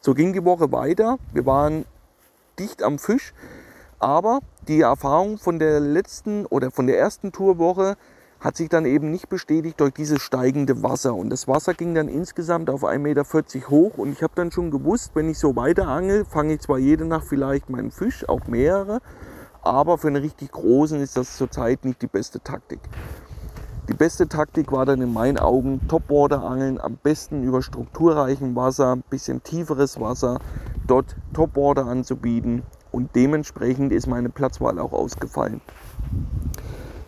[0.00, 1.18] So ging die Woche weiter.
[1.32, 1.84] Wir waren
[2.58, 3.32] dicht am Fisch.
[3.98, 7.96] Aber die Erfahrung von der letzten oder von der ersten Tourwoche
[8.40, 11.14] hat sich dann eben nicht bestätigt durch dieses steigende Wasser.
[11.14, 13.24] Und das Wasser ging dann insgesamt auf 1,40 Meter
[13.70, 13.96] hoch.
[13.96, 17.06] Und ich habe dann schon gewusst, wenn ich so weiter angel, fange ich zwar jede
[17.06, 19.00] Nacht vielleicht meinen Fisch, auch mehrere,
[19.62, 22.80] aber für einen richtig großen ist das zurzeit nicht die beste Taktik.
[23.88, 29.02] Die beste Taktik war dann in meinen Augen Topwater-Angeln, am besten über strukturreichem Wasser, ein
[29.08, 30.38] bisschen tieferes Wasser,
[30.86, 32.62] dort Topwater anzubieten
[32.96, 35.60] und dementsprechend ist meine Platzwahl auch ausgefallen.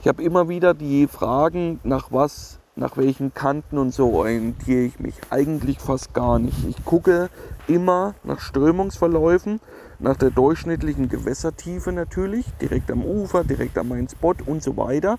[0.03, 5.01] Ich habe immer wieder die Fragen, nach was nach welchen Kanten und so orientiere ich
[5.01, 6.65] mich eigentlich fast gar nicht.
[6.69, 7.29] Ich gucke
[7.67, 9.61] immer nach Strömungsverläufen,
[9.99, 15.19] nach der durchschnittlichen Gewässertiefe natürlich, direkt am Ufer, direkt an meinen Spot und so weiter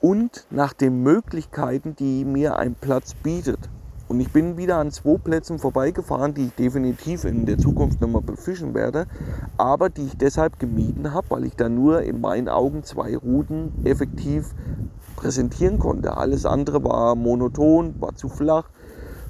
[0.00, 3.70] und nach den Möglichkeiten, die mir ein Platz bietet.
[4.14, 8.22] Und ich bin wieder an zwei Plätzen vorbeigefahren, die ich definitiv in der Zukunft nochmal
[8.22, 9.06] befischen werde,
[9.56, 13.72] aber die ich deshalb gemieden habe, weil ich da nur in meinen Augen zwei Routen
[13.84, 14.54] effektiv
[15.16, 16.16] präsentieren konnte.
[16.16, 18.68] Alles andere war monoton, war zu flach,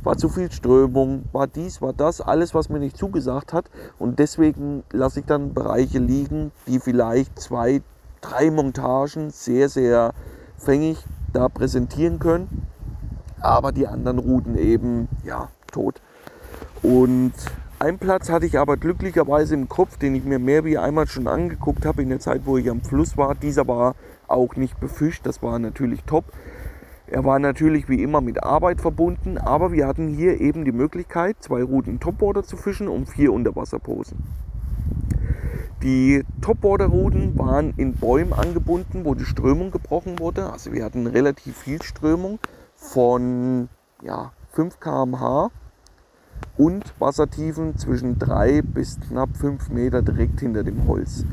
[0.03, 3.71] war zu viel Strömung, war dies, war das, alles, was mir nicht zugesagt hat.
[3.99, 7.81] Und deswegen lasse ich dann Bereiche liegen, die vielleicht zwei,
[8.21, 10.13] drei Montagen sehr, sehr
[10.59, 12.67] fängig da präsentieren können.
[13.45, 16.01] Aber die anderen Routen eben, ja, tot.
[16.83, 17.35] Und
[17.79, 21.27] einen Platz hatte ich aber glücklicherweise im Kopf, den ich mir mehr wie einmal schon
[21.27, 23.35] angeguckt habe in der Zeit, wo ich am Fluss war.
[23.35, 23.97] Dieser war
[24.29, 26.25] auch nicht befischt, das war natürlich top.
[27.07, 31.37] Er war natürlich wie immer mit Arbeit verbunden, aber wir hatten hier eben die Möglichkeit,
[31.41, 34.25] zwei Routen Topwater zu fischen und vier Unterwasserposen.
[35.83, 40.51] Die Topwater-Routen waren in Bäumen angebunden, wo die Strömung gebrochen wurde.
[40.51, 42.39] Also wir hatten relativ viel Strömung
[42.85, 43.69] von
[44.03, 45.51] ja, 5 km/h
[46.57, 51.25] und Wassertiefen zwischen 3 bis knapp 5 Meter direkt hinter dem Holz.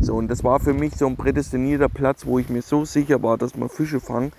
[0.00, 3.22] So, und das war für mich so ein prädestinierter Platz, wo ich mir so sicher
[3.22, 4.32] war, dass man Fische fangen.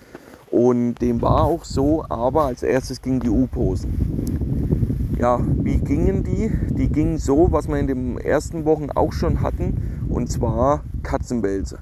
[0.49, 5.17] Und dem war auch so, aber als erstes gingen die U-Posen.
[5.17, 6.51] Ja, wie gingen die?
[6.69, 11.79] Die gingen so, was wir in den ersten Wochen auch schon hatten, und zwar Katzenwälze.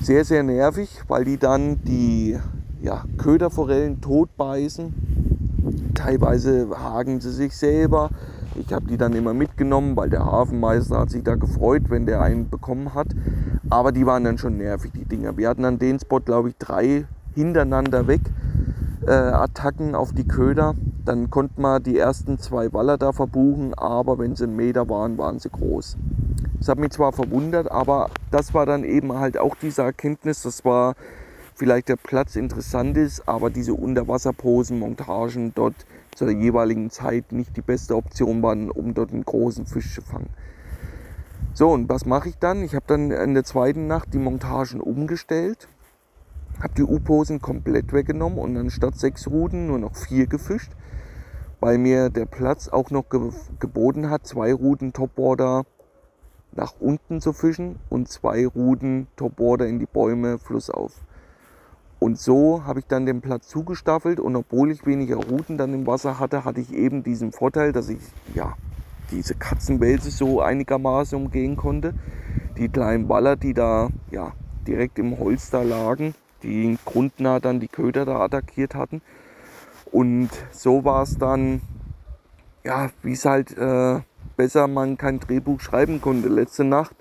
[0.00, 2.38] Sehr, sehr nervig, weil die dann die
[2.80, 4.94] ja, Köderforellen totbeißen
[5.94, 8.10] Teilweise hagen sie sich selber.
[8.54, 12.22] Ich habe die dann immer mitgenommen, weil der Hafenmeister hat sich da gefreut, wenn der
[12.22, 13.08] einen bekommen hat.
[13.70, 15.36] Aber die waren dann schon nervig, die Dinger.
[15.36, 18.20] Wir hatten an den Spot, glaube ich, drei hintereinander weg
[19.06, 20.74] äh, Attacken auf die Köder.
[21.04, 25.18] Dann konnte man die ersten zwei Waller da verbuchen, aber wenn sie einen Meter waren,
[25.18, 25.96] waren sie groß.
[26.58, 30.64] Das hat mich zwar verwundert, aber das war dann eben halt auch diese Erkenntnis, das
[30.64, 30.94] war
[31.58, 35.74] vielleicht der Platz interessant ist, aber diese Unterwasserposen, Montagen dort
[36.14, 40.30] zur jeweiligen Zeit nicht die beste Option waren, um dort einen großen Fisch zu fangen.
[41.54, 42.62] So, und was mache ich dann?
[42.62, 45.68] Ich habe dann in der zweiten Nacht die Montagen umgestellt,
[46.62, 50.70] habe die U-Posen komplett weggenommen und dann statt sechs Ruten nur noch vier gefischt,
[51.58, 55.64] weil mir der Platz auch noch ge geboten hat, zwei Ruten Topwater
[56.52, 60.92] nach unten zu fischen und zwei Ruten Topwater in die Bäume flussauf.
[61.98, 65.86] Und so habe ich dann den Platz zugestaffelt und obwohl ich weniger Routen dann im
[65.86, 67.98] Wasser hatte, hatte ich eben diesen Vorteil, dass ich
[68.34, 68.54] ja,
[69.10, 71.94] diese Katzenwälze so einigermaßen umgehen konnte.
[72.56, 74.32] Die kleinen Waller, die da ja,
[74.66, 79.02] direkt im Holz da lagen, die grundnah dann die Köder da attackiert hatten.
[79.90, 81.62] Und so war es dann,
[82.62, 84.00] ja, wie es halt äh,
[84.36, 86.28] besser man kein Drehbuch schreiben konnte.
[86.28, 86.94] Letzte Nacht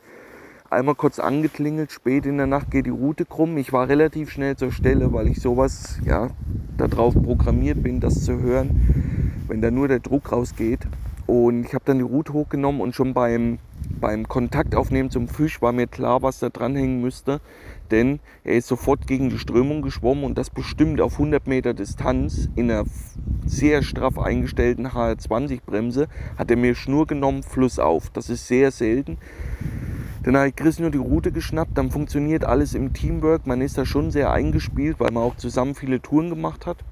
[0.69, 3.57] einmal kurz angeklingelt, spät in der Nacht geht die Route krumm.
[3.57, 6.29] Ich war relativ schnell zur Stelle, weil ich sowas, ja,
[6.77, 10.87] darauf programmiert bin, das zu hören, wenn da nur der Druck rausgeht.
[11.25, 13.59] Und ich habe dann die Route hochgenommen und schon beim,
[13.99, 17.41] beim Kontaktaufnehmen zum Fisch war mir klar, was da dranhängen müsste.
[17.91, 22.49] Denn er ist sofort gegen die Strömung geschwommen und das bestimmt auf 100 Meter Distanz
[22.55, 22.85] in einer
[23.45, 28.09] sehr straff eingestellten HR20-Bremse hat er mir Schnur genommen, Fluss auf.
[28.09, 29.17] Das ist sehr selten.
[30.33, 33.47] Dann Chris nur die Route geschnappt, dann funktioniert alles im Teamwork.
[33.47, 36.83] Man ist da schon sehr eingespielt, weil man auch zusammen viele Touren gemacht hat.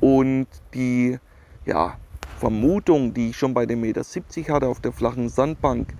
[0.00, 1.18] Und die
[1.64, 1.96] ja,
[2.36, 5.94] Vermutung, die ich schon bei dem Meter 70 hatte auf der flachen Sandbank,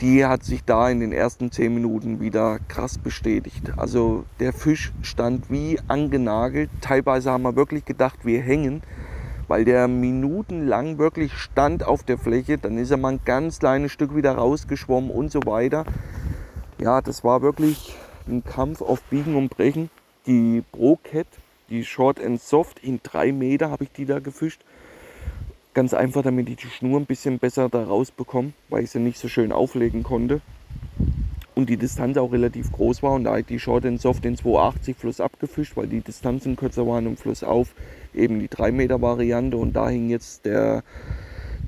[0.00, 3.72] die hat sich da in den ersten 10 Minuten wieder krass bestätigt.
[3.76, 6.70] Also der Fisch stand wie angenagelt.
[6.80, 8.82] Teilweise haben wir wirklich gedacht, wir hängen
[9.52, 12.56] weil der minutenlang wirklich stand auf der Fläche.
[12.56, 15.84] Dann ist er mal ein ganz kleines Stück wieder rausgeschwommen und so weiter.
[16.78, 17.94] Ja, das war wirklich
[18.26, 19.90] ein Kampf auf Biegen und Brechen.
[20.26, 21.26] Die Pro Cat,
[21.68, 24.62] die Short and Soft, in drei Meter habe ich die da gefischt.
[25.74, 29.18] Ganz einfach, damit ich die Schnur ein bisschen besser da rausbekomme, weil ich sie nicht
[29.18, 30.40] so schön auflegen konnte
[31.54, 34.36] und die Distanz auch relativ groß war und da ich die Short and Soft in
[34.36, 37.74] 280 Fluss abgefischt, weil die Distanzen kürzer waren im Fluss auf,
[38.14, 40.82] eben die 3 Meter Variante und da hing jetzt der,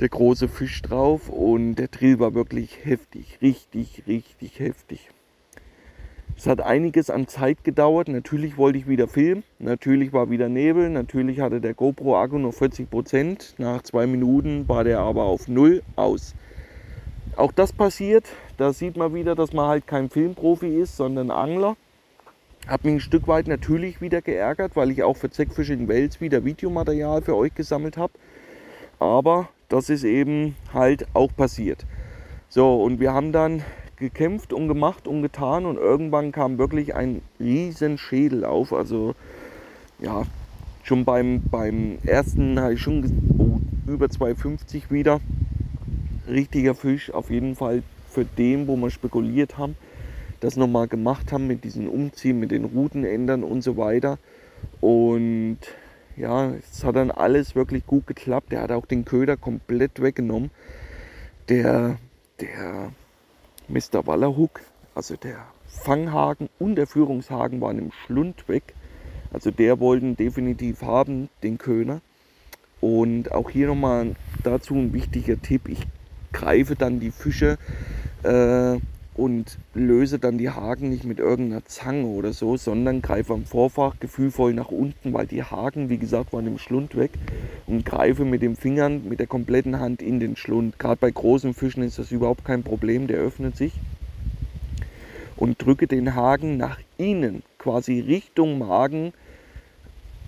[0.00, 5.10] der große Fisch drauf und der Drill war wirklich heftig, richtig, richtig heftig.
[6.36, 8.08] Es hat einiges an Zeit gedauert.
[8.08, 9.44] Natürlich wollte ich wieder filmen.
[9.60, 10.90] Natürlich war wieder Nebel.
[10.90, 13.54] Natürlich hatte der GoPro-Akku noch 40 Prozent.
[13.58, 16.34] Nach zwei Minuten war der aber auf Null aus.
[17.36, 18.26] Auch das passiert.
[18.56, 21.76] Da sieht man wieder, dass man halt kein Filmprofi ist, sondern Angler.
[22.66, 26.44] Hat mich ein Stück weit natürlich wieder geärgert, weil ich auch für Zeckfishing Wales wieder
[26.44, 28.12] Videomaterial für euch gesammelt habe.
[28.98, 31.84] Aber das ist eben halt auch passiert.
[32.48, 33.62] So, und wir haben dann
[33.96, 38.72] gekämpft und gemacht und getan und irgendwann kam wirklich ein riesen Schädel auf.
[38.72, 39.14] Also
[39.98, 40.22] ja,
[40.84, 43.04] schon beim, beim ersten hatte ich schon
[43.38, 45.20] oh, über 2,50 wieder.
[46.28, 49.76] Richtiger Fisch, auf jeden Fall für den, wo wir spekuliert haben,
[50.40, 54.18] das nochmal gemacht haben mit diesen Umziehen, mit den Routenändern und so weiter.
[54.80, 55.58] Und
[56.16, 58.52] ja, es hat dann alles wirklich gut geklappt.
[58.52, 60.50] Der hat auch den Köder komplett weggenommen.
[61.48, 61.98] Der,
[62.40, 62.92] der
[63.68, 64.06] Mr.
[64.06, 64.60] Wallerhook,
[64.94, 68.74] also der Fanghaken und der Führungshaken waren im Schlund weg.
[69.32, 72.00] Also der wollten definitiv haben, den Köder.
[72.80, 75.68] Und auch hier nochmal dazu ein wichtiger Tipp.
[75.68, 75.86] Ich
[76.34, 77.56] greife dann die Fische
[78.24, 78.78] äh,
[79.16, 83.94] und löse dann die Haken nicht mit irgendeiner Zange oder so, sondern greife am Vorfach
[84.00, 87.12] gefühlvoll nach unten, weil die Haken, wie gesagt, waren im Schlund weg
[87.66, 90.78] und greife mit den Fingern, mit der kompletten Hand in den Schlund.
[90.80, 93.72] Gerade bei großen Fischen ist das überhaupt kein Problem, der öffnet sich.
[95.36, 99.12] Und drücke den Haken nach innen, quasi Richtung Magen,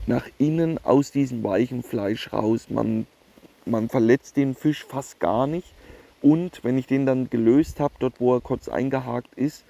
[0.07, 2.69] nach innen aus diesem weichen Fleisch raus.
[2.71, 3.07] Man,
[3.65, 5.76] man verletzt den Fisch fast gar nicht
[6.27, 9.65] und wenn ich den dann gelöst habe, dort wo er kurz eingehakt ist,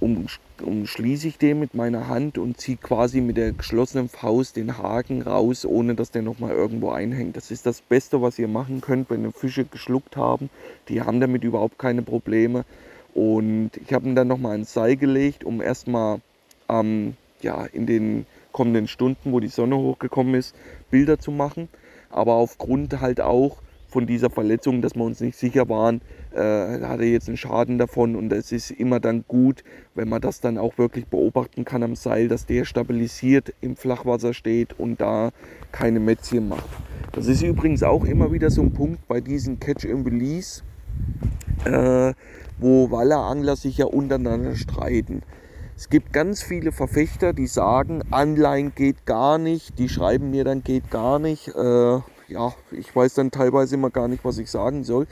[0.00, 5.22] umschließe ich den mit meiner Hand und ziehe quasi mit der geschlossenen Faust den Haken
[5.22, 7.36] raus, ohne dass der nochmal irgendwo einhängt.
[7.36, 10.50] Das ist das Beste, was ihr machen könnt, wenn ihr Fische geschluckt haben.
[10.88, 12.64] Die haben damit überhaupt keine Probleme.
[13.12, 16.20] Und ich habe ihn dann nochmal ins Seil gelegt, um erstmal
[16.68, 20.54] ähm, ja, in den kommenden Stunden, wo die Sonne hochgekommen ist,
[20.92, 21.68] Bilder zu machen.
[22.08, 23.58] Aber aufgrund halt auch
[23.92, 26.00] von dieser Verletzung, dass wir uns nicht sicher waren,
[26.32, 28.16] äh, hat er jetzt einen Schaden davon.
[28.16, 29.62] Und es ist immer dann gut,
[29.94, 34.32] wenn man das dann auch wirklich beobachten kann am Seil, dass der stabilisiert im Flachwasser
[34.32, 35.30] steht und da
[35.70, 36.64] keine Mätzchen macht.
[37.12, 40.62] Das ist übrigens auch immer wieder so ein Punkt bei diesen Catch and Release,
[41.66, 42.14] äh,
[42.58, 45.22] wo Wallerangler sich ja untereinander streiten.
[45.76, 49.78] Es gibt ganz viele Verfechter, die sagen, Anleihen geht gar nicht.
[49.78, 51.48] Die schreiben mir dann geht gar nicht.
[51.48, 52.00] Äh,
[52.32, 55.06] ja, ich weiß dann teilweise immer gar nicht, was ich sagen soll.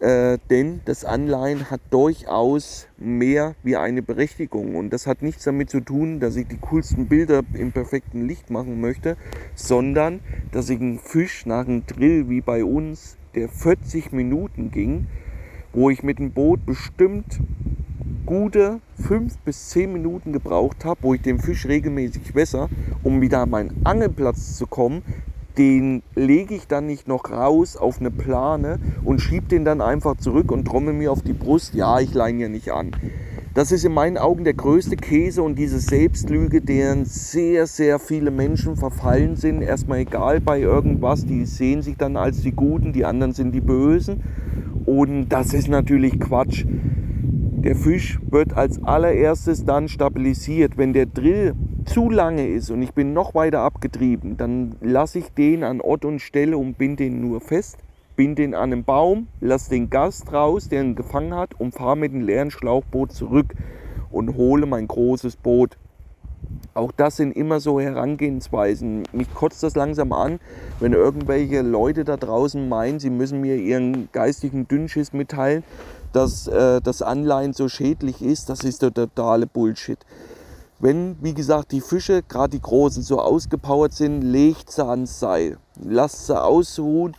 [0.00, 4.76] Äh, denn das Anleihen hat durchaus mehr wie eine Berechtigung.
[4.76, 8.50] Und das hat nichts damit zu tun, dass ich die coolsten Bilder im perfekten Licht
[8.50, 9.16] machen möchte,
[9.54, 10.20] sondern
[10.52, 15.06] dass ich einen Fisch nach einem Drill wie bei uns, der 40 Minuten ging,
[15.72, 17.40] wo ich mit dem Boot bestimmt
[18.26, 22.68] gute 5 bis 10 Minuten gebraucht habe, wo ich den Fisch regelmäßig wässer,
[23.02, 25.02] um wieder an meinen Angelplatz zu kommen,
[25.58, 30.16] den lege ich dann nicht noch raus auf eine Plane und schiebe den dann einfach
[30.16, 32.92] zurück und trommel mir auf die Brust, ja, ich leine ja nicht an.
[33.56, 38.30] Das ist in meinen Augen der größte Käse und diese Selbstlüge, deren sehr, sehr viele
[38.30, 39.62] Menschen verfallen sind.
[39.62, 43.62] Erstmal egal bei irgendwas, die sehen sich dann als die Guten, die anderen sind die
[43.62, 44.22] Bösen.
[44.84, 46.66] Und das ist natürlich Quatsch.
[47.66, 50.78] Der Fisch wird als allererstes dann stabilisiert.
[50.78, 55.30] Wenn der Drill zu lange ist und ich bin noch weiter abgetrieben, dann lasse ich
[55.30, 57.78] den an Ort und Stelle und bin den nur fest,
[58.14, 61.96] bin den an einem Baum, lasse den Gast raus, der ihn gefangen hat und fahre
[61.96, 63.52] mit dem leeren Schlauchboot zurück
[64.12, 65.76] und hole mein großes Boot.
[66.74, 69.02] Auch das sind immer so Herangehensweisen.
[69.12, 70.38] Mich kotzt das langsam an,
[70.78, 75.64] wenn irgendwelche Leute da draußen meinen, sie müssen mir ihren geistigen Dünnschiss mitteilen,
[76.16, 78.48] dass äh, das Anleihen so schädlich ist.
[78.48, 79.98] Das ist der totale Bullshit.
[80.78, 85.58] Wenn, wie gesagt, die Fische, gerade die großen, so ausgepowert sind, legt sie ans Seil.
[85.82, 87.14] Lasst sie ausruhen,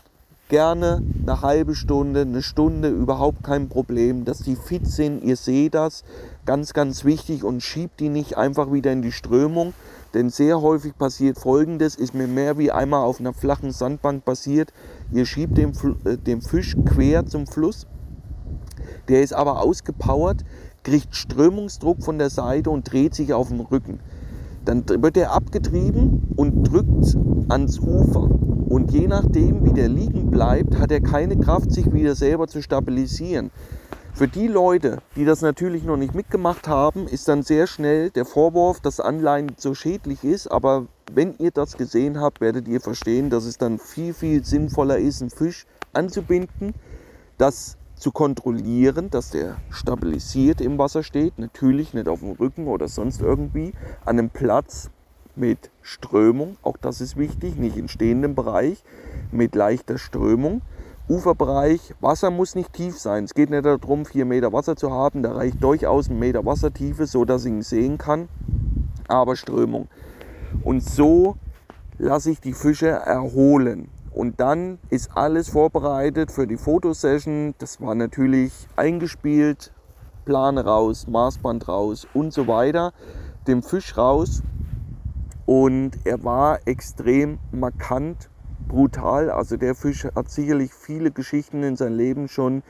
[0.50, 4.26] gerne eine halbe Stunde, eine Stunde, überhaupt kein Problem.
[4.26, 6.04] Dass die fit sind, ihr seht das,
[6.48, 9.74] ganz, ganz wichtig und schiebt die nicht einfach wieder in die Strömung.
[10.16, 14.74] Denn sehr häufig passiert folgendes, ist mir mehr wie einmal auf einer flachen Sandbank passiert.
[15.12, 17.86] Ihr schiebt den, äh, den Fisch quer zum Fluss,
[19.10, 20.44] der ist aber ausgepowert,
[20.84, 24.00] kriegt Strömungsdruck von der Seite und dreht sich auf dem Rücken.
[24.66, 27.18] Dann wird er abgetrieben und drückt
[27.50, 28.30] ans Ufer.
[28.70, 32.62] Und je nachdem, wie der liegen bleibt, hat er keine Kraft, sich wieder selber zu
[32.62, 33.52] stabilisieren.
[34.14, 38.26] Für die Leute, die das natürlich noch nicht mitgemacht haben, ist dann sehr schnell der
[38.26, 40.48] Vorwurf, dass Anleihen so schädlich ist.
[40.48, 44.98] Aber wenn ihr das gesehen habt, werdet ihr verstehen, dass es dann viel, viel sinnvoller
[44.98, 46.74] ist, einen Fisch anzubinden,
[47.38, 51.38] das zu kontrollieren, dass der stabilisiert im Wasser steht.
[51.40, 53.74] Natürlich nicht auf dem Rücken oder sonst irgendwie.
[54.06, 54.90] An einem Platz
[55.36, 58.84] mit Strömung, auch das ist wichtig, nicht in stehendem Bereich,
[59.32, 60.62] mit leichter Strömung.
[61.10, 63.24] Uferbereich, Wasser muss nicht tief sein.
[63.24, 65.24] Es geht nicht darum, vier Meter Wasser zu haben.
[65.24, 68.28] Da reicht durchaus ein Meter Wassertiefe, so dass ich ihn sehen kann.
[69.08, 69.88] aber Strömung.
[70.64, 71.38] Und so
[71.98, 73.90] lasse ich die Fische erholen.
[74.18, 77.54] Und dann ist alles vorbereitet für die Fotosession.
[77.60, 79.72] Das war natürlich eingespielt,
[80.26, 82.94] Plan raus, Maßband raus und so weiter.
[83.46, 84.42] Dem Fisch raus.
[85.46, 88.32] Und er war extrem markant,
[88.68, 89.30] brutal.
[89.30, 92.64] Also der Fisch hat sicherlich viele Geschichten in seinem Leben schon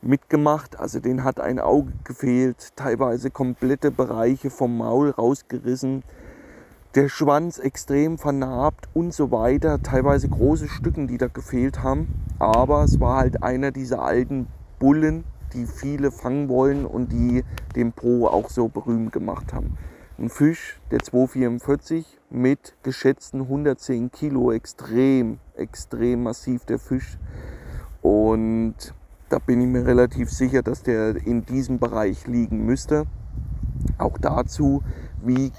[0.00, 0.78] mitgemacht.
[0.78, 6.04] Also den hat ein Auge gefehlt, teilweise komplette Bereiche vom Maul rausgerissen
[6.94, 9.82] der Schwanz extrem vernarbt und so weiter.
[9.82, 12.08] Teilweise große Stücken, die da gefehlt haben.
[12.38, 14.46] Aber es war halt einer dieser alten
[14.78, 17.44] Bullen, die viele fangen wollen und die
[17.76, 19.76] den Pro auch so berühmt gemacht haben.
[20.18, 27.18] Ein Fisch, der 244 mit geschätzten 110 Kilo, extrem, extrem massiv der Fisch.
[28.02, 28.94] Und
[29.28, 33.04] da bin ich mir relativ sicher, dass der in diesem Bereich liegen müsste.
[33.98, 34.82] Auch dazu,
[35.22, 35.52] wie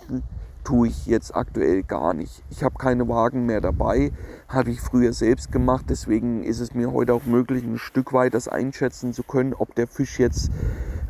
[0.70, 2.44] tue ich jetzt aktuell gar nicht.
[2.52, 4.12] Ich habe keine Wagen mehr dabei,
[4.48, 8.36] habe ich früher selbst gemacht, deswegen ist es mir heute auch möglich, ein Stück weit
[8.36, 10.52] das einschätzen zu können, ob der Fisch jetzt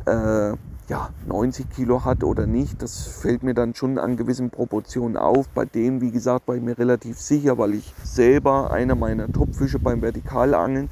[0.06, 0.52] äh,
[0.88, 2.80] ja, 90 Kilo hat oder nicht.
[2.80, 5.46] Das fällt mir dann schon an gewissen Proportionen auf.
[5.50, 9.78] Bei dem, wie gesagt, war ich mir relativ sicher, weil ich selber einer meiner Topfische
[9.78, 10.88] beim Vertikalangeln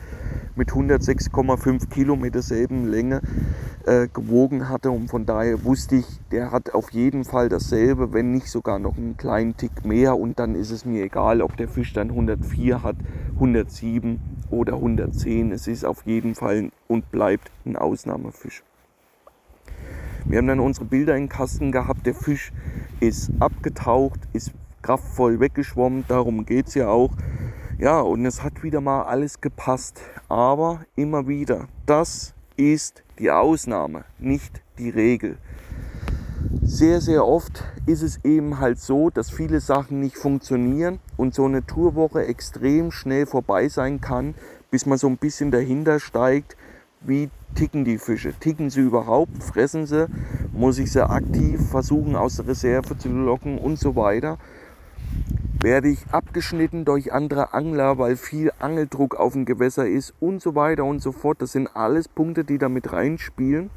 [0.58, 3.22] mit 106,5 Kilo mit derselben Länge
[3.86, 8.32] äh, gewogen hatte und von daher wusste ich, der hat auf jeden Fall dasselbe, wenn
[8.32, 11.68] nicht sogar noch einen kleinen Tick mehr und dann ist es mir egal, ob der
[11.68, 12.96] Fisch dann 104 hat,
[13.34, 15.52] 107 oder 110.
[15.52, 18.64] Es ist auf jeden Fall und bleibt ein Ausnahmefisch.
[20.24, 22.04] Wir haben dann unsere Bilder im Kasten gehabt.
[22.04, 22.52] Der Fisch
[23.00, 24.52] ist abgetaucht, ist
[24.82, 26.04] kraftvoll weggeschwommen.
[26.08, 27.12] Darum geht es ja auch.
[27.80, 30.00] Ja, und es hat wieder mal alles gepasst.
[30.28, 35.38] Aber immer wieder, das ist die Ausnahme, nicht die Regel.
[36.62, 41.44] Sehr, sehr oft ist es eben halt so, dass viele Sachen nicht funktionieren und so
[41.44, 44.34] eine Tourwoche extrem schnell vorbei sein kann,
[44.72, 46.56] bis man so ein bisschen dahinter steigt,
[47.00, 48.32] wie ticken die Fische?
[48.32, 49.40] Ticken sie überhaupt?
[49.40, 50.08] Fressen sie?
[50.52, 54.36] Muss ich sie aktiv versuchen aus der Reserve zu locken und so weiter?
[55.68, 60.54] Werde ich abgeschnitten durch andere Angler, weil viel Angeldruck auf dem Gewässer ist und so
[60.54, 61.42] weiter und so fort.
[61.42, 63.68] Das sind alles Punkte, die da mit reinspielen.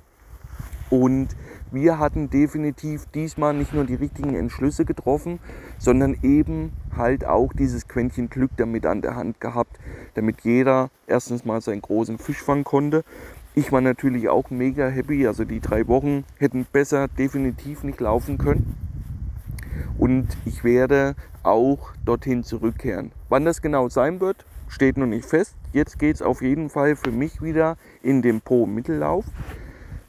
[0.90, 1.28] Und
[1.70, 5.40] wir hatten definitiv diesmal nicht nur die richtigen Entschlüsse getroffen,
[5.80, 9.78] sondern eben halt auch dieses Quäntchen Glück damit an der Hand gehabt,
[10.14, 13.04] damit jeder erstens mal seinen großen Fisch fangen konnte.
[13.54, 18.38] Ich war natürlich auch mega happy, also die drei Wochen hätten besser definitiv nicht laufen
[18.38, 18.91] können.
[19.98, 23.12] Und ich werde auch dorthin zurückkehren.
[23.30, 25.56] Wann das genau sein wird, steht noch nicht fest.
[25.74, 29.26] Jetzt geht es auf jeden Fall für mich wieder in den Po-Mittellauf.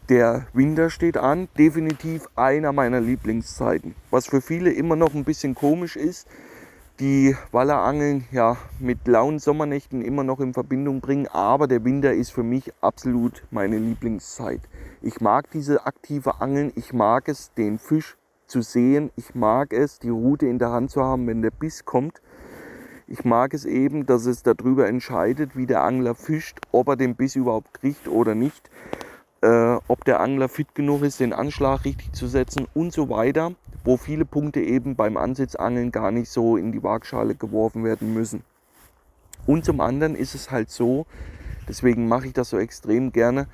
[0.09, 3.95] Der Winter steht an, definitiv einer meiner Lieblingszeiten.
[4.11, 6.27] Was für viele immer noch ein bisschen komisch ist,
[7.01, 12.31] die Wallerangeln ja mit lauen Sommernächten immer noch in Verbindung bringen, aber der Winter ist
[12.31, 14.61] für mich absolut meine Lieblingszeit.
[15.01, 18.17] Ich mag diese aktive Angeln, ich mag es, den Fisch
[18.53, 19.11] zu sehen.
[19.17, 22.21] Ich mag es, die Route in der Hand zu haben, wenn der Biss kommt.
[23.09, 27.17] Ich mag es eben, dass es darüber entscheidet, wie der Angler fischt, ob er den
[27.17, 28.71] Biss überhaupt kriegt oder nicht,
[29.41, 33.55] äh, ob der Angler fit genug ist, den Anschlag richtig zu setzen und so weiter,
[33.85, 38.45] wo viele Punkte eben beim Ansitzangeln gar nicht so in die Waagschale geworfen werden müssen.
[39.47, 41.07] Und zum anderen ist es halt so,
[41.69, 43.47] deswegen mache ich das so extrem gerne,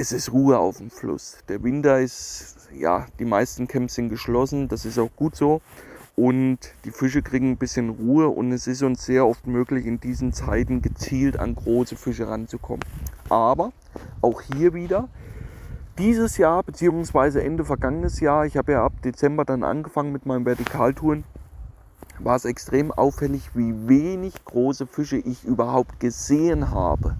[0.00, 1.38] es ist Ruhe auf dem Fluss.
[1.48, 5.60] Der Winter ist ja, die meisten Camps sind geschlossen, das ist auch gut so.
[6.14, 9.98] Und die Fische kriegen ein bisschen Ruhe und es ist uns sehr oft möglich, in
[9.98, 12.84] diesen Zeiten gezielt an große Fische ranzukommen.
[13.28, 13.72] Aber
[14.20, 15.08] auch hier wieder,
[15.98, 17.40] dieses Jahr bzw.
[17.40, 21.24] Ende vergangenes Jahr, ich habe ja ab Dezember dann angefangen mit meinen Vertikaltouren,
[22.20, 27.16] war es extrem auffällig, wie wenig große Fische ich überhaupt gesehen habe.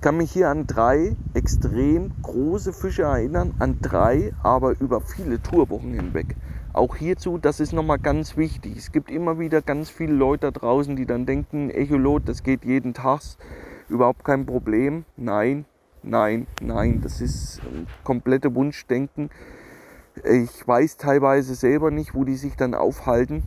[0.00, 5.42] Ich kann mich hier an drei extrem große Fische erinnern, an drei, aber über viele
[5.42, 6.36] Tourwochen hinweg.
[6.72, 8.78] Auch hierzu, das ist nochmal ganz wichtig.
[8.78, 12.64] Es gibt immer wieder ganz viele Leute da draußen, die dann denken, Echolot, das geht
[12.64, 13.20] jeden Tag,
[13.90, 15.04] überhaupt kein Problem.
[15.18, 15.66] Nein,
[16.02, 19.28] nein, nein, das ist ein komplette Wunschdenken.
[20.24, 23.42] Ich weiß teilweise selber nicht, wo die sich dann aufhalten.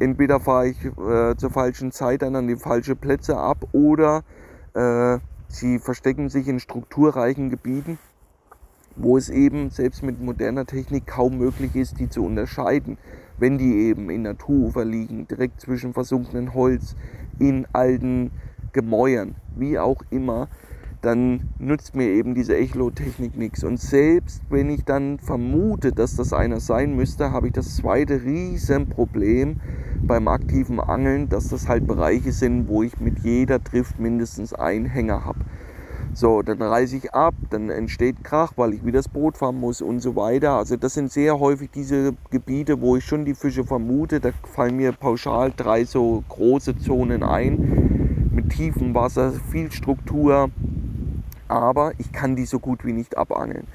[0.00, 4.24] Entweder fahre ich äh, zur falschen Zeit dann an die falschen Plätze ab oder
[4.74, 5.20] äh,
[5.52, 7.98] Sie verstecken sich in strukturreichen Gebieten,
[8.96, 12.96] wo es eben selbst mit moderner Technik kaum möglich ist, die zu unterscheiden,
[13.38, 16.96] wenn die eben in Naturufer liegen, direkt zwischen versunkenen Holz,
[17.38, 18.30] in alten
[18.72, 20.48] Gemäuern, wie auch immer.
[21.02, 23.64] Dann nützt mir eben diese Echolotechnik nichts.
[23.64, 28.22] Und selbst wenn ich dann vermute, dass das einer sein müsste, habe ich das zweite
[28.22, 29.56] Riesenproblem
[30.02, 34.86] beim aktiven Angeln, dass das halt Bereiche sind, wo ich mit jeder Drift mindestens einen
[34.86, 35.40] Hänger habe.
[36.14, 39.80] So, dann reiße ich ab, dann entsteht Krach, weil ich wieder das Boot fahren muss
[39.80, 40.52] und so weiter.
[40.52, 44.20] Also das sind sehr häufig diese Gebiete, wo ich schon die Fische vermute.
[44.20, 50.50] Da fallen mir pauschal drei so große Zonen ein mit tiefem Wasser, viel Struktur,
[51.52, 53.66] aber ich kann die so gut wie nicht abangeln.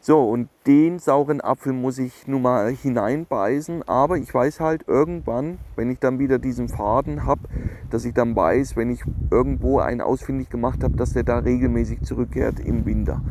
[0.00, 5.58] So, und den sauren Apfel muss ich nun mal hineinbeißen, aber ich weiß halt irgendwann,
[5.76, 7.42] wenn ich dann wieder diesen Faden habe,
[7.90, 12.02] dass ich dann weiß, wenn ich irgendwo einen ausfindig gemacht habe, dass der da regelmäßig
[12.02, 13.22] zurückkehrt im Winter.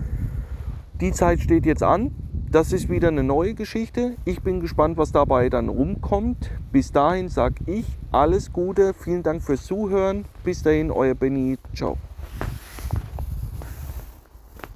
[1.02, 2.12] Die Zeit steht jetzt an.
[2.52, 4.16] Das ist wieder eine neue Geschichte.
[4.26, 6.52] Ich bin gespannt, was dabei dann rumkommt.
[6.72, 8.94] Bis dahin sage ich alles Gute.
[8.94, 10.26] Vielen Dank fürs Zuhören.
[10.44, 11.58] Bis dahin, euer Benny.
[11.74, 11.98] Ciao.